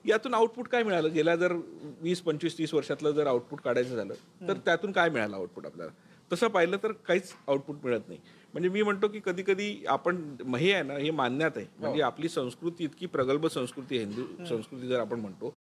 यातून 0.06 0.34
आउटपुट 0.34 0.68
काय 0.68 0.84
मिळालं? 0.84 1.14
गेल्या 1.14 1.36
जर 1.36 1.54
वीस 2.02 2.22
पंचवीस 2.22 2.58
तीस 2.58 2.74
वर्षातलं 2.74 3.12
जर 3.12 3.28
आउटपुट 3.28 3.62
काढायचं 3.62 3.96
झालं 3.96 4.14
तर 4.48 4.58
त्यातून 4.66 4.92
काय 4.92 5.10
मिळालं 5.10 5.36
आउटपुट 5.36 5.66
आपल्याला? 5.66 5.92
तसं 6.32 6.48
पाहिलं 6.48 6.78
तर 6.84 6.92
काहीच 6.92 7.34
आउटपुट 7.48 7.76
मिळत 7.84 8.08
नाही. 8.08 8.20
म्हणजे 8.54 8.70
मी 8.70 8.82
म्हणतो 8.82 9.08
की 9.08 9.20
कधी 9.26 9.44
कधी 9.44 9.84
आपण 9.88 10.18
हे 10.56 10.72
आहे 10.74 10.84
ना 10.84 10.94
हे 10.94 11.12
मानण्यात 11.12 11.52
आहे. 11.56 11.66
म्हणजे 11.80 12.02
आपली 12.02 12.30
संस्कृती 12.30 12.84
इतकी 12.84 13.06
प्रगल्भ 13.06 13.48
संस्कृती 13.48 13.98
आहे 13.98 14.06
हिंदू 14.06 14.46
संस्कृती 14.46 14.88
जर 14.88 15.00
आपण 15.00 15.20
म्हणतो 15.20 15.54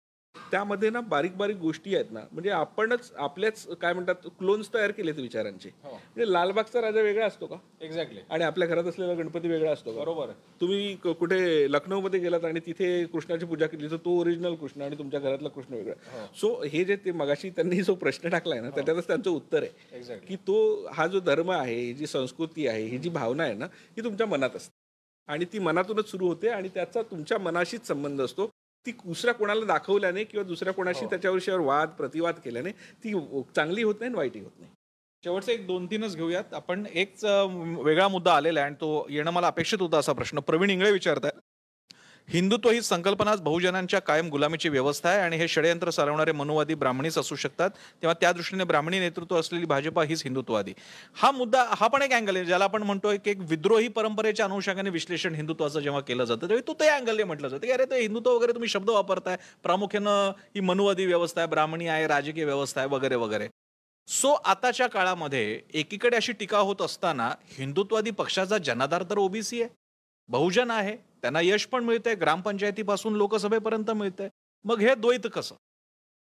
त्यामध्ये 0.50 0.90
ना 0.90 1.00
बारीक 1.00 1.36
बारीक 1.36 1.56
गोष्टी 1.56 1.94
आहेत 1.94 2.10
ना. 2.12 2.20
म्हणजे 2.32 2.50
आपणच 2.50 3.10
आपल्याच 3.16 3.66
काय 3.80 3.92
म्हणतात 3.92 4.28
क्लोन्स 4.38 4.72
तयार 4.74 4.90
केलेत 4.90 5.18
विचारांचे. 5.18 5.70
म्हणजे 5.84 6.32
लालबागचा 6.32 6.80
राजा 6.80 7.00
वेगळा 7.02 7.26
असतो 7.26 7.46
का? 7.46 7.56
एक्झॅक्टली 7.80 8.20
आणि 8.30 8.44
आपल्या 8.44 8.68
घरात 8.68 8.84
असलेला 8.84 9.14
गणपती 9.14 9.48
वेगळा 9.48 9.72
असतो 9.72 9.92
बरोबर. 9.92 10.30
तुम्ही 10.60 10.94
कुठे 11.04 11.72
लखनौमध्ये 11.72 12.20
गेलात 12.20 12.44
आणि 12.44 12.60
तिथे 12.66 13.04
कृष्णाची 13.12 13.46
पूजा 13.46 13.66
केली 13.66 13.90
तर 13.90 13.96
तो 14.04 14.18
ओरिजिनल 14.20 14.54
कृष्ण 14.54 14.82
आणि 14.82 14.98
तुमच्या 14.98 15.20
घरातला 15.20 15.48
कृष्ण 15.48 15.74
वेगळा. 15.74 16.26
सो 16.40 16.52
हे 16.62 16.84
जे 16.84 16.96
ते 17.04 17.12
मगाशी 17.12 17.50
त्यांनी 17.50 17.82
जो 17.82 17.94
प्रश्न 17.94 18.28
टाकलाय 18.28 18.60
ना 18.60 18.70
त्याच्यातच 18.70 19.06
त्यांचं 19.06 19.30
उत्तर 19.30 19.62
आहे. 19.62 20.18
की 20.28 20.36
तो 20.36 20.86
हा 20.92 21.06
जो 21.06 21.20
धर्म 21.20 21.50
आहे 21.50 21.74
ही 21.74 21.92
जी 21.94 22.06
संस्कृती 22.06 22.66
आहे 22.66 22.84
ही 22.84 22.98
जी 22.98 23.08
भावना 23.10 23.42
आहे 23.42 23.54
ना 23.54 23.66
ही 23.96 24.04
तुमच्या 24.04 24.26
मनात 24.26 24.56
असते. 24.56 24.76
आणि 25.28 25.44
ती 25.44 25.58
मनातूनच 25.58 26.10
सुरू 26.10 26.26
होते 26.26 26.48
आणि 26.48 26.68
त्याचा 26.68 27.02
तुमच्या 27.02 27.38
मनाशीच 27.38 27.86
संबंध 27.86 28.20
असतो. 28.20 28.48
ती 28.86 28.92
दुसऱ्या 29.04 29.34
कोणाला 29.34 29.64
दाखवल्याने 29.66 30.24
किंवा 30.24 30.44
दुसऱ्या 30.44 30.72
कोणाशी 30.72 31.06
त्याच्या 31.06 31.30
विषयावर 31.30 31.60
वाद 31.60 31.88
प्रतिवाद 31.98 32.34
केल्याने 32.44 32.70
ती 33.04 33.12
चांगली 33.56 33.82
होत 33.82 33.94
नाही 34.00 34.08
आणि 34.08 34.18
वाईटही 34.18 34.42
होत 34.42 34.58
नाही. 34.58 34.70
शेवटचे 35.24 35.52
एक 35.52 35.66
दोन 35.66 35.86
तीनच 35.86 36.16
घेऊयात. 36.16 36.54
आपण 36.54 36.84
एक 36.94 37.14
वेगळा 37.24 38.08
मुद्दा 38.08 38.34
आलेला 38.34 38.60
आहे 38.60 38.66
आणि 38.66 38.76
तो 38.80 39.06
येणं 39.10 39.30
मला 39.30 39.46
अपेक्षित 39.46 39.80
होता 39.80 39.98
असा 39.98 40.12
प्रश्न. 40.12 40.40
प्रवीण 40.40 40.70
इंगळे 40.70 40.90
विचारतात 40.92 41.40
हिंदुत्व 42.32 42.70
ही 42.70 42.80
संकल्पनाच 42.82 43.40
बहुजनांच्या 43.42 44.00
कायम 44.00 44.28
गुलामीची 44.28 44.68
व्यवस्था 44.68 45.08
आहे 45.10 45.20
आणि 45.20 45.36
हे 45.36 45.46
षडयंत्र 45.48 45.90
चालवणारे 45.90 46.32
मनुवादी 46.32 46.74
ब्राह्मणीच 46.74 47.16
असू 47.18 47.36
शकतात. 47.36 47.70
तेव्हा 48.02 48.14
त्या 48.20 48.32
दृष्टीने 48.32 48.64
ब्राह्मणी 48.64 48.98
नेतृत्व 49.00 49.38
असलेली 49.38 49.66
भाजपा 49.66 50.02
हीच 50.04 50.22
हिंदुत्ववादी. 50.24 50.72
हा 51.16 51.30
मुद्दा 51.30 51.64
हा 51.78 51.88
पण 51.88 52.02
एक 52.02 52.12
अँगल 52.12 52.36
आहे 52.36 52.44
ज्याला 52.44 52.64
आपण 52.64 52.82
म्हणतोय 52.82 53.16
की 53.16 53.30
एक 53.30 53.40
विद्रोही 53.48 53.88
परंपरेच्या 53.88 54.46
अनुषंगाने 54.46 54.90
विश्लेषण 54.90 55.34
हिंदुत्वाचं 55.34 55.80
जेव्हा 55.80 56.00
केलं 56.00 56.24
जातं 56.24 56.48
तेव्हा 56.48 56.66
तो 56.66 56.74
त्या 56.78 56.94
अँगलने 56.96 57.24
म्हटलं 57.24 57.48
जातं 57.48 57.66
की 57.66 57.72
अरे 57.72 57.84
ते 57.90 58.00
हिंदुत्व 58.00 58.30
वगैरे 58.30 58.52
तुम्ही 58.52 58.68
शब्द 58.68 58.90
वापरताय 58.90 59.36
प्रामुख्यानं 59.62 60.30
ही 60.54 60.60
मनुवादी 60.60 61.06
व्यवस्था 61.06 61.40
आहे 61.40 61.50
ब्राह्मणी 61.50 61.86
आहे 61.86 62.06
राजकीय 62.06 62.44
व्यवस्था 62.44 62.80
आहे 62.80 62.90
वगैरे 62.90 63.16
वगैरे. 63.16 63.48
सो 64.08 64.32
आताच्या 64.44 64.86
काळामध्ये 64.86 65.60
एकीकडे 65.74 66.16
अशी 66.16 66.32
टीका 66.32 66.58
होत 66.58 66.82
असताना 66.82 67.28
हिंदुत्वादी 67.58 68.10
पक्षाचा 68.10 68.58
जनाधार 68.58 69.02
तर 69.10 69.18
ओबीसी 69.18 69.62
आहे 69.62 69.70
बहुजन 70.28 70.70
आहे 70.70 70.96
त्यांना 71.22 71.40
यश 71.40 71.66
पण 71.66 71.84
मिळतंय 71.84 72.14
ग्रामपंचायतीपासून 72.14 73.16
लोकसभेपर्यंत 73.16 73.90
मिळतंय. 73.90 74.28
मग 74.64 74.80
हे 74.80 74.94
द्वैत 74.94 75.26
कसं? 75.34 75.54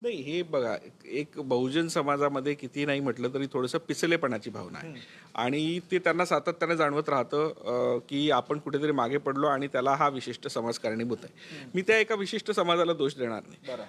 नाही 0.03 0.17
हे 0.23 0.43
बघा 0.43 0.75
एक 1.05 1.39
बहुजन 1.39 1.89
समाजामध्ये 1.89 2.55
किती 2.55 2.85
नाही 2.87 3.01
म्हटलं 3.01 3.35
तरी 3.35 3.47
थोडंसं 3.53 3.79
पिसलेपणाची 3.79 4.51
भावना 4.51 4.79
आहे. 4.79 4.93
आणि 5.35 5.79
ते 5.91 5.99
त्यांना 5.99 6.25
सातत्याने 6.25 6.77
जाणवत 6.77 7.09
राहतं 7.09 7.99
की 8.09 8.31
आपण 8.31 8.59
कुठेतरी 8.59 8.93
मागे 8.93 9.19
पडलो 9.19 9.47
आणि 9.47 9.67
त्याला 9.67 9.95
हा 9.95 10.09
विशिष्ट 10.09 10.49
समाज 10.49 10.79
कारणीभूत 10.79 11.25
आहे. 11.25 11.67
मी 11.75 11.83
त्या 11.83 11.99
एका 11.99 12.15
विशिष्ट 12.15 12.51
समाजाला 12.51 12.93
दोष 12.93 13.17
देणार 13.17 13.43
नाही. 13.49 13.89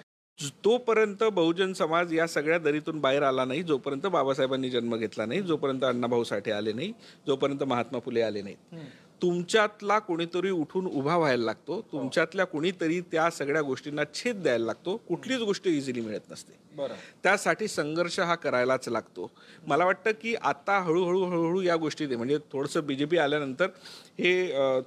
तोपर्यंत 0.64 1.22
बहुजन 1.24 1.72
समाज 1.72 2.12
या 2.14 2.26
सगळ्या 2.26 2.58
दरीतून 2.58 3.00
बाहेर 3.00 3.22
आला 3.22 3.44
नाही 3.44 3.62
जोपर्यंत 3.62 4.06
बाबासाहेबांनी 4.06 4.70
जन्म 4.70 4.96
घेतला 4.96 5.26
नाही 5.26 5.42
जोपर्यंत 5.42 5.84
अण्णाभाऊ 5.84 6.24
साठे 6.24 6.52
आले 6.52 6.72
नाही 6.72 6.92
जोपर्यंत 7.26 7.62
महात्मा 7.62 7.98
फुले 7.98 8.22
आले 8.22 8.42
नाहीत. 8.42 8.74
तुमच्यातला 9.22 9.98
कोणीतरी 9.98 10.50
उठून 10.50 10.86
उभा 10.86 11.16
व्हायला 11.16 11.44
लागतो. 11.44 11.80
तुमच्यातल्या 11.92 12.46
कोणीतरी 12.46 13.00
त्या 13.12 13.28
सगळ्या 13.30 13.62
गोष्टींना 13.62 14.02
छेद 14.14 14.42
द्यायला 14.42 14.64
लागतो. 14.64 14.96
कुठलीच 15.08 15.40
गोष्ट 15.40 15.66
इझिली 15.68 16.00
मिळत 16.00 16.30
नसते. 16.30 16.60
त्यासाठी 17.22 17.66
संघर्ष 17.68 18.18
हा 18.20 18.34
करायलाच 18.34 18.88
लागतो. 18.88 19.30
मला 19.66 19.84
वाटतं 19.84 20.10
की 20.20 20.34
आता 20.42 20.78
हळूहळू 20.78 21.22
हळूहळू 21.24 21.60
या 21.62 21.74
गोष्टी 21.76 22.06
दे 22.06 22.16
म्हणजे 22.16 22.38
थोडंसं 22.52 22.86
बीजेपी 22.86 23.18
आल्यानंतर 23.18 23.66
हे 24.18 24.32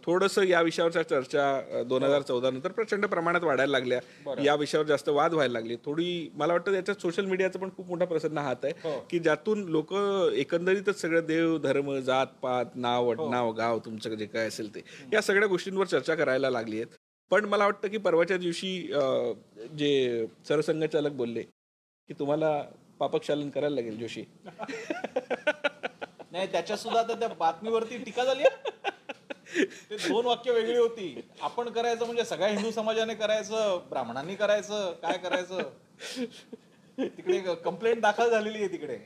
थोडंसं 0.06 0.44
या 0.44 0.62
विषयावरच्या 0.62 1.04
चर्चा 1.10 1.84
दोन 1.88 2.04
हजार 2.04 2.22
चौदा 2.22 2.50
नंतर 2.50 2.72
प्रचंड 2.72 3.06
प्रमाणात 3.06 3.44
वाढायला 3.44 3.72
लागल्या. 3.72 4.00
या 4.44 4.56
विषयावर 4.56 4.88
जास्त 4.88 5.10
वाद 5.10 5.34
व्हायला 5.34 5.54
लागले. 5.54 5.76
थोडी 5.86 6.30
मला 6.36 6.54
वाटतं 6.54 6.72
त्याच्यात 6.72 7.02
सोशल 7.02 7.26
मीडियाचा 7.26 7.60
पण 7.60 7.70
खूप 7.78 7.88
मोठा 7.88 8.06
प्रसन्न 8.06 8.38
हात 8.38 8.66
आहे 8.66 9.00
की 9.10 9.20
ज्यातून 9.20 9.64
लोक 9.70 9.94
एकंदरीत 10.34 10.90
सगळं 10.92 11.26
देव 11.28 11.58
धर्म 11.64 11.94
जात 12.00 12.28
पात 12.42 12.76
नाव 12.76 13.14
नाव 13.30 13.52
गाव 13.52 13.80
तुमचं 13.86 14.10
जे 14.26 14.32
काय 14.34 14.48
असेल 14.48 14.74
ते. 14.76 14.82
या 15.14 15.22
सगळ्या 15.22 15.48
गोष्टींवर 15.48 15.86
चर्चा 15.86 16.16
करायला 16.16 16.50
लागली 16.50 16.76
आहेत 16.76 16.98
पण 17.32 17.46
मला 17.46 17.66
वाटतं 17.66 17.88
की 17.88 17.98
परवाच्या 17.98 18.38
दिवशी 18.38 18.78
जे 19.78 20.26
सरसंघचालक 20.48 21.12
बोलले 21.12 21.42
की 21.42 22.14
तुम्हाला 22.20 22.62
पापकशालन 23.00 23.50
करायला 23.50 23.76
लागेल 23.76 23.98
जोशी. 24.00 24.24
नाही 26.32 26.48
त्याच्या 26.52 26.78
सुद्धा 26.78 27.00
आता 27.00 27.14
त्या 27.14 27.28
बातमीवरती 27.30 27.98
टीका 27.98 28.24
झाली. 28.24 28.44
ते 29.90 29.96
दोन 29.98 30.26
वाक्य 30.26 30.52
वेगळी 30.52 30.78
होती. 30.78 31.22
आपण 31.42 31.70
करायचं 31.70 32.06
म्हणजे 32.06 32.24
सगळ्या 32.26 32.48
हिंदू 32.48 32.72
समाजाने 32.72 33.14
करायचं 33.16 33.80
ब्राह्मणांनी 33.90 34.36
करायचं 34.36 34.92
काय 35.02 35.18
करायचं? 35.18 35.62
तिकडे 36.98 37.40
कंप्लेंट 37.56 38.02
दाखल 38.02 38.30
झालेली 38.30 38.58
आहे 38.58 38.68
तिकडे. 38.72 38.98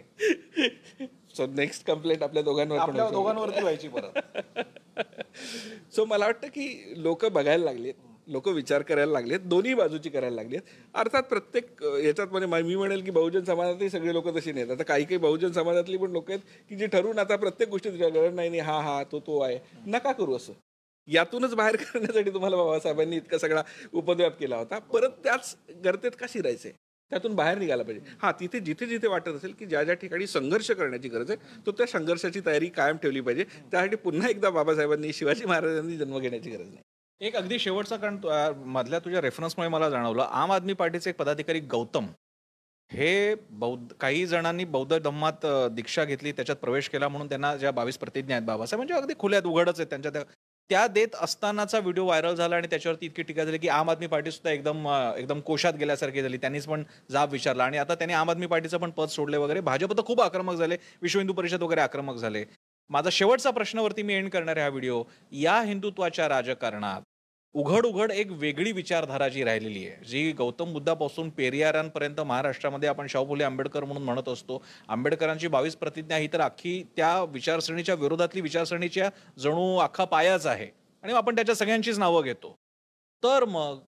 सो 1.36 1.46
नेक्स्ट 1.48 1.86
कंप्लेंट 1.88 2.24
आपल्या 2.24 2.44
दोघांवर 2.44 2.78
आपल्या. 2.78 3.10
दोघांवरती 3.10 3.62
व्हायची 3.62 3.88
परत. 3.88 4.20
सो 5.96 6.06
मला 6.06 6.26
वाटतं 6.26 6.48
की 6.48 6.94
लोक 6.98 7.26
बघायला 7.26 7.64
लागलेत 7.66 7.94
लोक 8.28 8.48
विचार 8.48 8.82
करायला 8.82 9.12
लागलेत 9.12 9.40
दोन्ही 9.40 9.74
बाजूची 9.74 10.10
करायला 10.10 10.36
लागलेत. 10.36 10.62
अर्थात 10.94 11.24
प्रत्येक 11.24 11.84
याच्यात 12.04 12.28
म्हणजे 12.28 12.62
मी 12.64 12.76
म्हणेल 12.76 13.02
की 13.04 13.12
बहुजन 13.12 13.44
समाजातही 13.44 13.90
सगळे 13.90 14.14
लोक 14.14 14.28
तशी 14.36 14.52
नाहीत. 14.52 14.72
आता 14.72 14.84
काही 14.84 15.06
काही 15.06 15.18
बहुजन 15.18 15.52
समाजातली 15.52 15.98
पण 15.98 16.12
लोक 16.12 16.30
आहेत 16.32 16.40
की 16.70 16.76
जे 16.76 16.88
ठरवून 16.88 17.20
आता 17.20 17.36
प्रत्येक 17.36 17.70
गोष्टीत 17.70 17.92
विचार 17.92 18.10
करतात, 18.10 18.36
नाही 18.36 18.50
नाही 18.50 18.62
हा 18.62 18.80
हा 18.82 19.04
तो 19.12 19.20
तो 19.20 19.40
आहे. 19.42 19.58
नका 19.88 20.12
करू 20.12 20.36
असं. 20.36 20.54
यातूनच 21.08 21.54
बाहेर 21.56 21.76
करण्यासाठी 21.76 22.32
तुम्हाला 22.34 22.58
बाबासाहेबांनी 22.58 23.16
इतका 23.16 23.38
सगळा 23.38 23.64
उपद्व्याप 23.94 24.38
केला 24.40 24.58
होता. 24.58 24.80
परत 24.80 25.24
त्याच 25.24 25.56
गर्तेत 25.86 26.12
का 26.20 26.26
शिरायचे 26.30 26.72
त्यातून 27.10 27.36
बाहेर 27.36 27.58
निघायला 27.58 27.84
पाहिजे. 27.84 28.06
हा 28.22 28.32
तिथे 28.32 28.60
जिथे 28.60 28.86
जिथे 28.86 29.08
वाटत 29.08 29.28
असेल 29.28 29.54
की 29.60 29.66
ज्या 29.66 29.84
ज्या 29.84 29.96
ठिकाणी 29.96 30.28
संघर्ष 30.28 30.72
करण्याची 30.72 31.10
गरज 31.10 31.32
आहे 31.32 31.66
तो 31.66 31.72
त्या 31.72 31.86
संघर्षाची 31.86 32.42
तयारी 32.46 32.68
कायम 32.68 32.98
ठेवली 32.98 33.22
पाहिजे. 33.22 33.44
त्यासाठी 33.44 33.96
पुन्हा 33.96 34.30
एकदा 34.30 34.50
बाबासाहेबांनी 34.50 35.14
शिवाजी 35.14 35.46
महाराजांनी 35.46 35.98
जन्म 35.98 36.20
घेण्याची 36.20 36.50
गरज 36.50 36.68
नाही. 36.68 36.82
एक 37.22 37.36
अगदी 37.36 37.60
शेवटचा 37.60 37.96
कारण 37.96 38.18
तु- 38.18 38.54
मधल्या 38.66 39.00
तुझ्या 39.00 39.22
रेफरन्समुळे 39.22 39.70
मला 39.70 39.90
जाणवलं. 39.90 40.22
आम 40.22 40.52
आदमी 40.52 40.74
पार्टीचे 40.74 41.10
एक 41.10 41.16
पदाधिकारी 41.16 41.60
गौतम 41.60 42.06
हे 42.92 43.36
बौद्ध 43.36 43.94
काही 43.94 44.26
जणांनी 44.26 44.66
बौद्ध 44.66 44.98
धम्मात 44.98 45.46
दीक्षा 45.72 46.04
घेतली 46.06 46.32
त्याच्यात 46.32 46.58
प्रवेश 46.58 46.90
केला 46.90 47.08
म्हणून 47.08 47.30
त्यांना 47.30 47.56
ज्या 47.58 47.72
बावीस 47.72 47.98
प्रतिज्ञा 47.98 48.36
आहेत 48.36 48.48
बाबासाहेब 48.48 48.80
म्हणजे 48.80 48.94
अगदी 48.94 49.14
खुल्यात 49.20 49.44
उघडच 49.44 49.80
आहेत 49.80 49.90
त्यांच्या 49.90 50.12
त्या 50.12 50.22
त्या 50.70 50.86
देत 50.88 51.16
असतानाचा 51.22 51.80
व्हिडिओ 51.80 52.04
व्हायरल 52.06 52.36
झाला 52.36 52.56
आणि 52.56 52.68
त्याच्यावरती 52.68 53.06
इतकी 53.06 53.22
टीका 53.24 53.44
झाली 53.44 53.58
की 53.58 53.68
आम 53.70 53.90
आदमी 53.90 54.08
पार्टी 54.08 54.32
सुद्धा 54.32 54.52
एकदम 54.52 54.88
एकदम 55.18 55.40
कोशात 55.42 55.74
गेल्यासारखी 55.74 56.22
झाली. 56.22 56.38
त्यांनीच 56.38 56.66
पण 56.68 56.84
जाब 57.12 57.32
विचारला. 57.32 57.64
आणि 57.64 57.78
आता 57.78 57.96
त्यांनी 57.96 58.14
आम 58.14 58.30
आदमी 58.30 58.48
पार्टीचं 58.48 58.78
पण 58.78 58.92
पद 58.92 59.08
सोडले 59.10 59.38
वगैरे. 59.38 59.62
भाजप 59.62 59.98
तर 59.98 60.04
खूप 60.06 60.22
आक्रमक 60.22 60.56
झाले. 60.56 60.78
विश्व 61.02 61.20
हिंदू 61.20 61.34
परिषद 61.34 61.64
वगैरे 61.64 61.82
आक्रमक 61.82 62.16
झाले. 62.16 62.44
माझा 62.90 63.10
शेवटचा 63.12 63.52
प्रश्नावरती 63.52 64.04
मी 64.04 64.14
एंड 64.14 64.30
करणार 64.30 64.58
आहे 64.58 64.64
हा 64.64 64.70
व्हिडिओ. 64.70 65.04
या 65.32 65.62
हिंदुत्वाच्या 65.62 66.30
राजकारणात 66.30 67.02
उघड 67.54 67.86
उघड 67.86 68.12
एक 68.12 68.28
वेगळी 68.32 68.72
विचारधारा 68.72 69.28
जी 69.28 69.44
राहिलेली 69.44 69.88
आहे 69.88 70.06
जी 70.06 70.32
गौतम 70.32 70.74
बुद्धापासून 70.74 71.30
पेरियारांपर्यंत 71.30 72.22
महाराष्ट्रामध्ये 72.22 72.90
आपण 72.90 73.08
शाहू 73.08 73.26
फुले 73.26 73.44
आंबेडकर 73.44 73.84
म्हणून 73.84 74.04
म्हणत 74.04 74.30
असतो. 74.30 74.66
आंबेडकरांची 74.88 75.48
बावीस 75.48 75.76
प्रतिज्ञा 75.76 76.18
ही 76.18 76.28
तर 76.34 76.42
अख्खी 76.42 76.84
त्या 76.96 77.24
विचारसरणीच्या 77.24 77.96
विरोधातली 77.96 78.42
विचारसरणीच्या 78.42 79.10
जणू 79.40 79.78
अख्खा 79.78 80.06
पायाच 80.06 80.46
आहे 80.46 80.68
आणि 81.04 81.14
आपण 81.14 81.36
त्याच्या 81.36 81.56
सगळ्यांचीच 81.56 82.00
नावं 82.00 82.24
घेतो. 82.24 82.56
तर 83.24 83.46
मग 83.46 83.80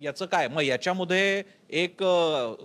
याचं 0.00 0.26
काय? 0.26 0.48
मग 0.48 0.62
याच्यामध्ये 0.62 1.42
एक 1.70 2.04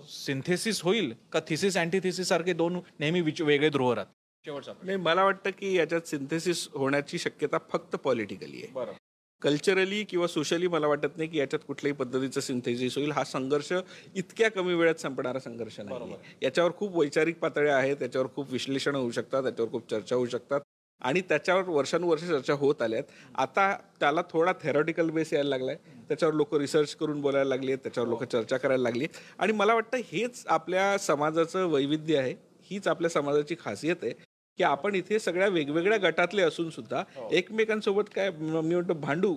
सिंथेसिस 0.09 0.81
होईल 0.81 1.13
का 1.31 1.39
थिसिस 1.47 1.77
अँटीथिसिस 1.77 2.27
सारखे 2.27 2.53
दोन 2.53 2.79
नेहमी 2.99 3.21
विच- 3.21 3.45
वेगळे 3.45 3.69
ध्रुव 3.69 3.93
राहतात. 3.93 4.73
नाही 4.83 4.97
मला 4.97 5.23
वाटतं 5.23 5.49
की 5.49 5.77
याच्यात 5.77 6.01
सिंथेसिस 6.01 6.67
होण्याची 6.71 7.17
शक्यता 7.17 7.57
फक्त 7.71 7.95
पॉलिटिकली 7.95 8.57
आहे. 8.57 8.67
बरं. 8.67 8.91
कल्चरली 9.41 10.03
किंवा 10.03 10.27
सोशली 10.27 10.67
मला 10.67 10.87
वाटत 10.87 11.17
नाही 11.17 11.29
की 11.29 11.37
याच्यात 11.37 11.63
कुठल्याही 11.67 11.95
पद्धतीचं 11.95 12.41
सिंथेसिस 12.41 12.97
होईल. 12.97 13.11
हा 13.11 13.23
संघर्ष 13.23 13.71
इतक्या 14.15 14.51
कमी 14.51 14.73
वेळात 14.73 14.95
संपणारा 14.95 15.39
संघर्ष 15.39 15.79
नाही 15.79 16.15
याच्यावर 16.41 16.71
खूप 16.77 16.97
वैचारिक 16.97 17.39
पातळ्या 17.39 17.77
आहेत 17.77 17.95
त्याच्यावर 17.95 18.27
खूप 18.35 18.51
विश्लेषण 18.51 18.95
होऊ 18.95 19.11
शकतात 19.11 19.43
त्याच्यावर 19.43 19.71
खूप 19.71 19.89
चर्चा 19.91 20.15
होऊ 20.15 20.25
शकतात. 20.25 20.61
आणि 21.01 21.21
त्याच्यावर 21.21 21.69
वर्षानुवर्ष 21.69 22.23
चर्चा 22.23 22.53
होत 22.53 22.81
आल्यात. 22.81 23.03
आता 23.35 23.75
त्याला 23.99 24.21
थोडा 24.31 24.51
थेरॉटिकल 24.63 25.09
बेस 25.09 25.33
यायला 25.33 25.49
लागलाय. 25.49 25.75
त्याच्यावर 26.07 26.35
लोक 26.35 26.53
रिसर्च 26.55 26.95
करून 26.95 27.21
बोलायला 27.21 27.49
लागली 27.49 27.67
आहेत 27.67 27.79
त्याच्यावर 27.83 28.09
लोक 28.09 28.23
चर्चा 28.23 28.57
करायला 28.57 28.83
लागली. 28.83 29.07
आणि 29.39 29.53
मला 29.53 29.73
वाटतं 29.73 29.97
हेच 29.97 30.43
आपल्या 30.47 30.97
समाजाचं 30.97 31.65
वैविध्य 31.65 32.17
आहे. 32.17 32.33
हीच 32.71 32.87
आपल्या 32.87 33.09
समाजाची 33.09 33.55
खासियत 33.59 34.03
आहे. 34.03 34.13
की 34.61 34.65
आपण 34.65 34.95
इथे 34.95 35.19
सगळ्या 35.19 35.47
वेगवेगळ्या 35.47 35.97
गटातले 35.97 36.41
असून 36.41 36.69
सुद्धा 36.69 37.03
एकमेकांसोबत 37.31 38.09
काय 38.15 38.29
म- 38.29 38.59
म्हणतो 38.59 38.93
भांडू. 38.93 39.33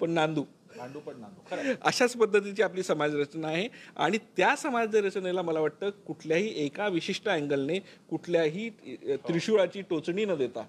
पण 0.00 0.10
नांदू. 0.10 0.42
भांडू 0.76 0.98
पण 1.00 1.20
नांदू. 1.20 1.72
अशाच 1.82 2.12
पद्धतीची 2.16 2.62
आपली 2.62 2.82
समाज 2.82 3.14
रचना 3.14 3.48
आहे. 3.48 3.68
आणि 3.96 4.18
त्या 4.36 4.54
समाज 4.56 4.96
रचनेला 4.96 5.42
मला 5.42 5.60
वाटतं 5.60 5.90
कुठल्याही 6.06 6.52
एका 6.64 6.88
विशिष्ट 6.88 7.28
अँगलने 7.28 7.78
कुठल्याही 8.10 8.68
अ, 8.68 9.14
त्रिशूळाची 9.28 9.82
टोचणी 9.82 10.24
न 10.24 10.34
देता 10.34 10.64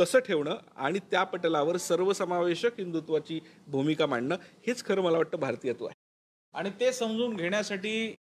तसं 0.00 0.18
ठेवणं 0.18 0.56
आणि 0.76 0.98
त्या 1.10 1.22
पटलावर 1.24 1.76
सर्वसमावेशक 1.76 2.78
हिंदुत्वाची 2.78 3.40
भूमिका 3.66 4.06
मांडणं 4.06 4.36
हेच 4.66 4.84
खरं 4.84 5.02
मला 5.02 5.16
वाटतं 5.16 5.40
भारतीयत्व 5.40 5.86
आहे. 5.86 5.94
आणि 6.54 6.70
ते 6.80 6.92
समजून 6.92 7.36
घेण्यासाठी 7.36 8.14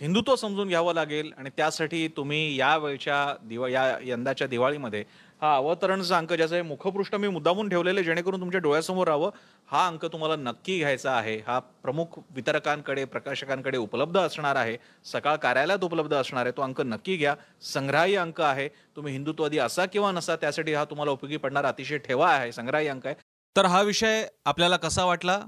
हिंदुत्व 0.00 0.36
समजून 0.36 0.68
घ्यावं 0.68 0.94
लागेल 0.94 1.32
आणि 1.38 1.50
त्यासाठी 1.56 2.08
तुम्ही 2.08 2.56
या 2.56 2.76
वेळच्या 2.76 3.34
दिवा 3.44 3.68
या 3.68 3.98
यंदाच्या 4.02 4.46
दिवाळीमध्ये 4.46 5.04
हा 5.42 5.56
अवतरणचा 5.56 6.18
अंक 6.18 6.32
ज्याचं 6.32 6.54
आहे 6.54 6.62
मुखपृष्ठ 6.62 7.14
मी 7.14 7.28
मुद्दामून 7.28 7.68
ठेवलेले 7.68 8.04
जेणेकरून 8.04 8.40
तुमच्या 8.40 8.60
डोळ्यासमोर 8.60 9.06
राहावं. 9.06 9.30
हा 9.66 9.86
अंक 9.86 10.04
तुम्हाला 10.04 10.36
नक्की 10.36 10.78
घ्यायचा 10.78 11.12
आहे. 11.12 11.38
हा 11.46 11.58
प्रमुख 11.58 12.04
वितरकांकडे 12.30 13.04
प्रकाशकांकडे 13.04 13.78
उपलब्ध 13.78 14.20
असणार 14.20 14.56
आहे. 14.56 14.78
सकाळ 15.04 15.36
कार्यालयात 15.36 15.84
उपलब्ध 15.84 16.16
असणार 16.16 16.46
आहे. 16.46 16.56
तो 16.56 16.62
अंक 16.62 16.80
नक्की 16.80 17.16
घ्या. 17.16 17.34
संग्राही 17.62 18.16
अंक 18.16 18.40
आहे. 18.40 18.68
तुम्ही 18.68 19.12
हिंदुत्ववादी 19.12 19.58
असा 19.58 19.86
किंवा 19.86 20.12
नसा 20.12 20.36
त्यासाठी 20.36 20.74
हा 20.74 20.84
तुम्हाला 20.84 21.12
उपयोगी 21.12 21.36
पडणार 21.36 21.64
अतिशय 21.64 21.98
ठेवा 21.98 22.30
आहे. 22.30 22.52
संग्राही 22.52 22.88
अंक 22.88 23.06
आहे. 23.06 23.14
तर 23.56 23.64
हा 23.64 23.82
विषय 23.82 24.26
आपल्याला 24.44 24.76
कसा 24.76 25.04
वाटला? 25.04 25.40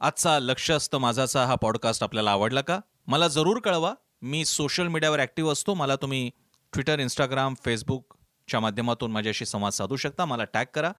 आजचा 0.00 0.38
लक्ष 0.38 0.70
असतं 0.70 0.98
माझाचा. 0.98 1.44
हा 1.44 1.54
पॉडकास्ट 1.54 2.02
आपल्याला 2.02 2.30
आवडला 2.30 2.60
का? 2.60 2.80
मला 3.08 3.28
जरूर 3.28 3.60
कळवा. 3.60 3.94
मी 4.22 4.44
सोशल 4.44 4.86
मीडियावर 4.86 5.20
ॲक्टिव्ह 5.20 5.52
असतो. 5.52 5.74
मला 5.74 5.96
तुम्ही 5.96 6.30
ट्विटर 6.72 6.98
इंस्टाग्राम 6.98 7.54
फेसबुकच्या 7.64 8.60
माध्यमातून 8.60 9.10
माझ्याशी 9.12 9.46
संवाद 9.46 9.72
साधू 9.72 9.96
शकता. 9.96 10.24
मला 10.24 10.44
टॅग 10.44 10.64
करा. 10.74 10.92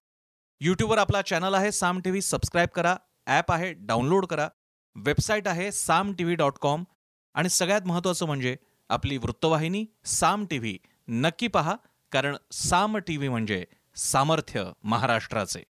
यूट्यूबवर 0.60 0.98
आपला 0.98 1.22
चॅनल 1.22 1.54
आहे. 1.54 1.72
साम 1.72 2.00
टी 2.00 2.10
व्ही 2.10 2.22
सबस्क्राईब 2.22 2.68
करा. 2.68 2.96
ॲप 3.26 3.52
आहे. 3.52 3.72
डाउनलोड 3.72 4.26
करा. 4.26 4.48
वेबसाईट 4.96 5.48
आहे. 5.48 5.72
Saam 5.72 6.12
T 6.12 6.24
V 6.24 6.34
dot 6.34 6.58
com 6.60 6.84
आणि 7.34 7.48
सगळ्यात 7.48 7.82
महत्त्वाचं 7.82 8.26
म्हणजे 8.26 8.56
आपली 8.88 9.16
वृत्तवाहिनी 9.16 9.86
साम 10.04 10.44
टी 10.50 10.58
व्ही 10.58 10.78
नक्की 11.08 11.46
पहा. 11.46 11.76
कारण 12.12 12.36
साम 12.52 12.96
टी 12.96 13.16
व्ही 13.16 13.28
म्हणजे 13.28 13.64
सामर्थ्य 13.94 14.72
महाराष्ट्राचे. 14.82 15.62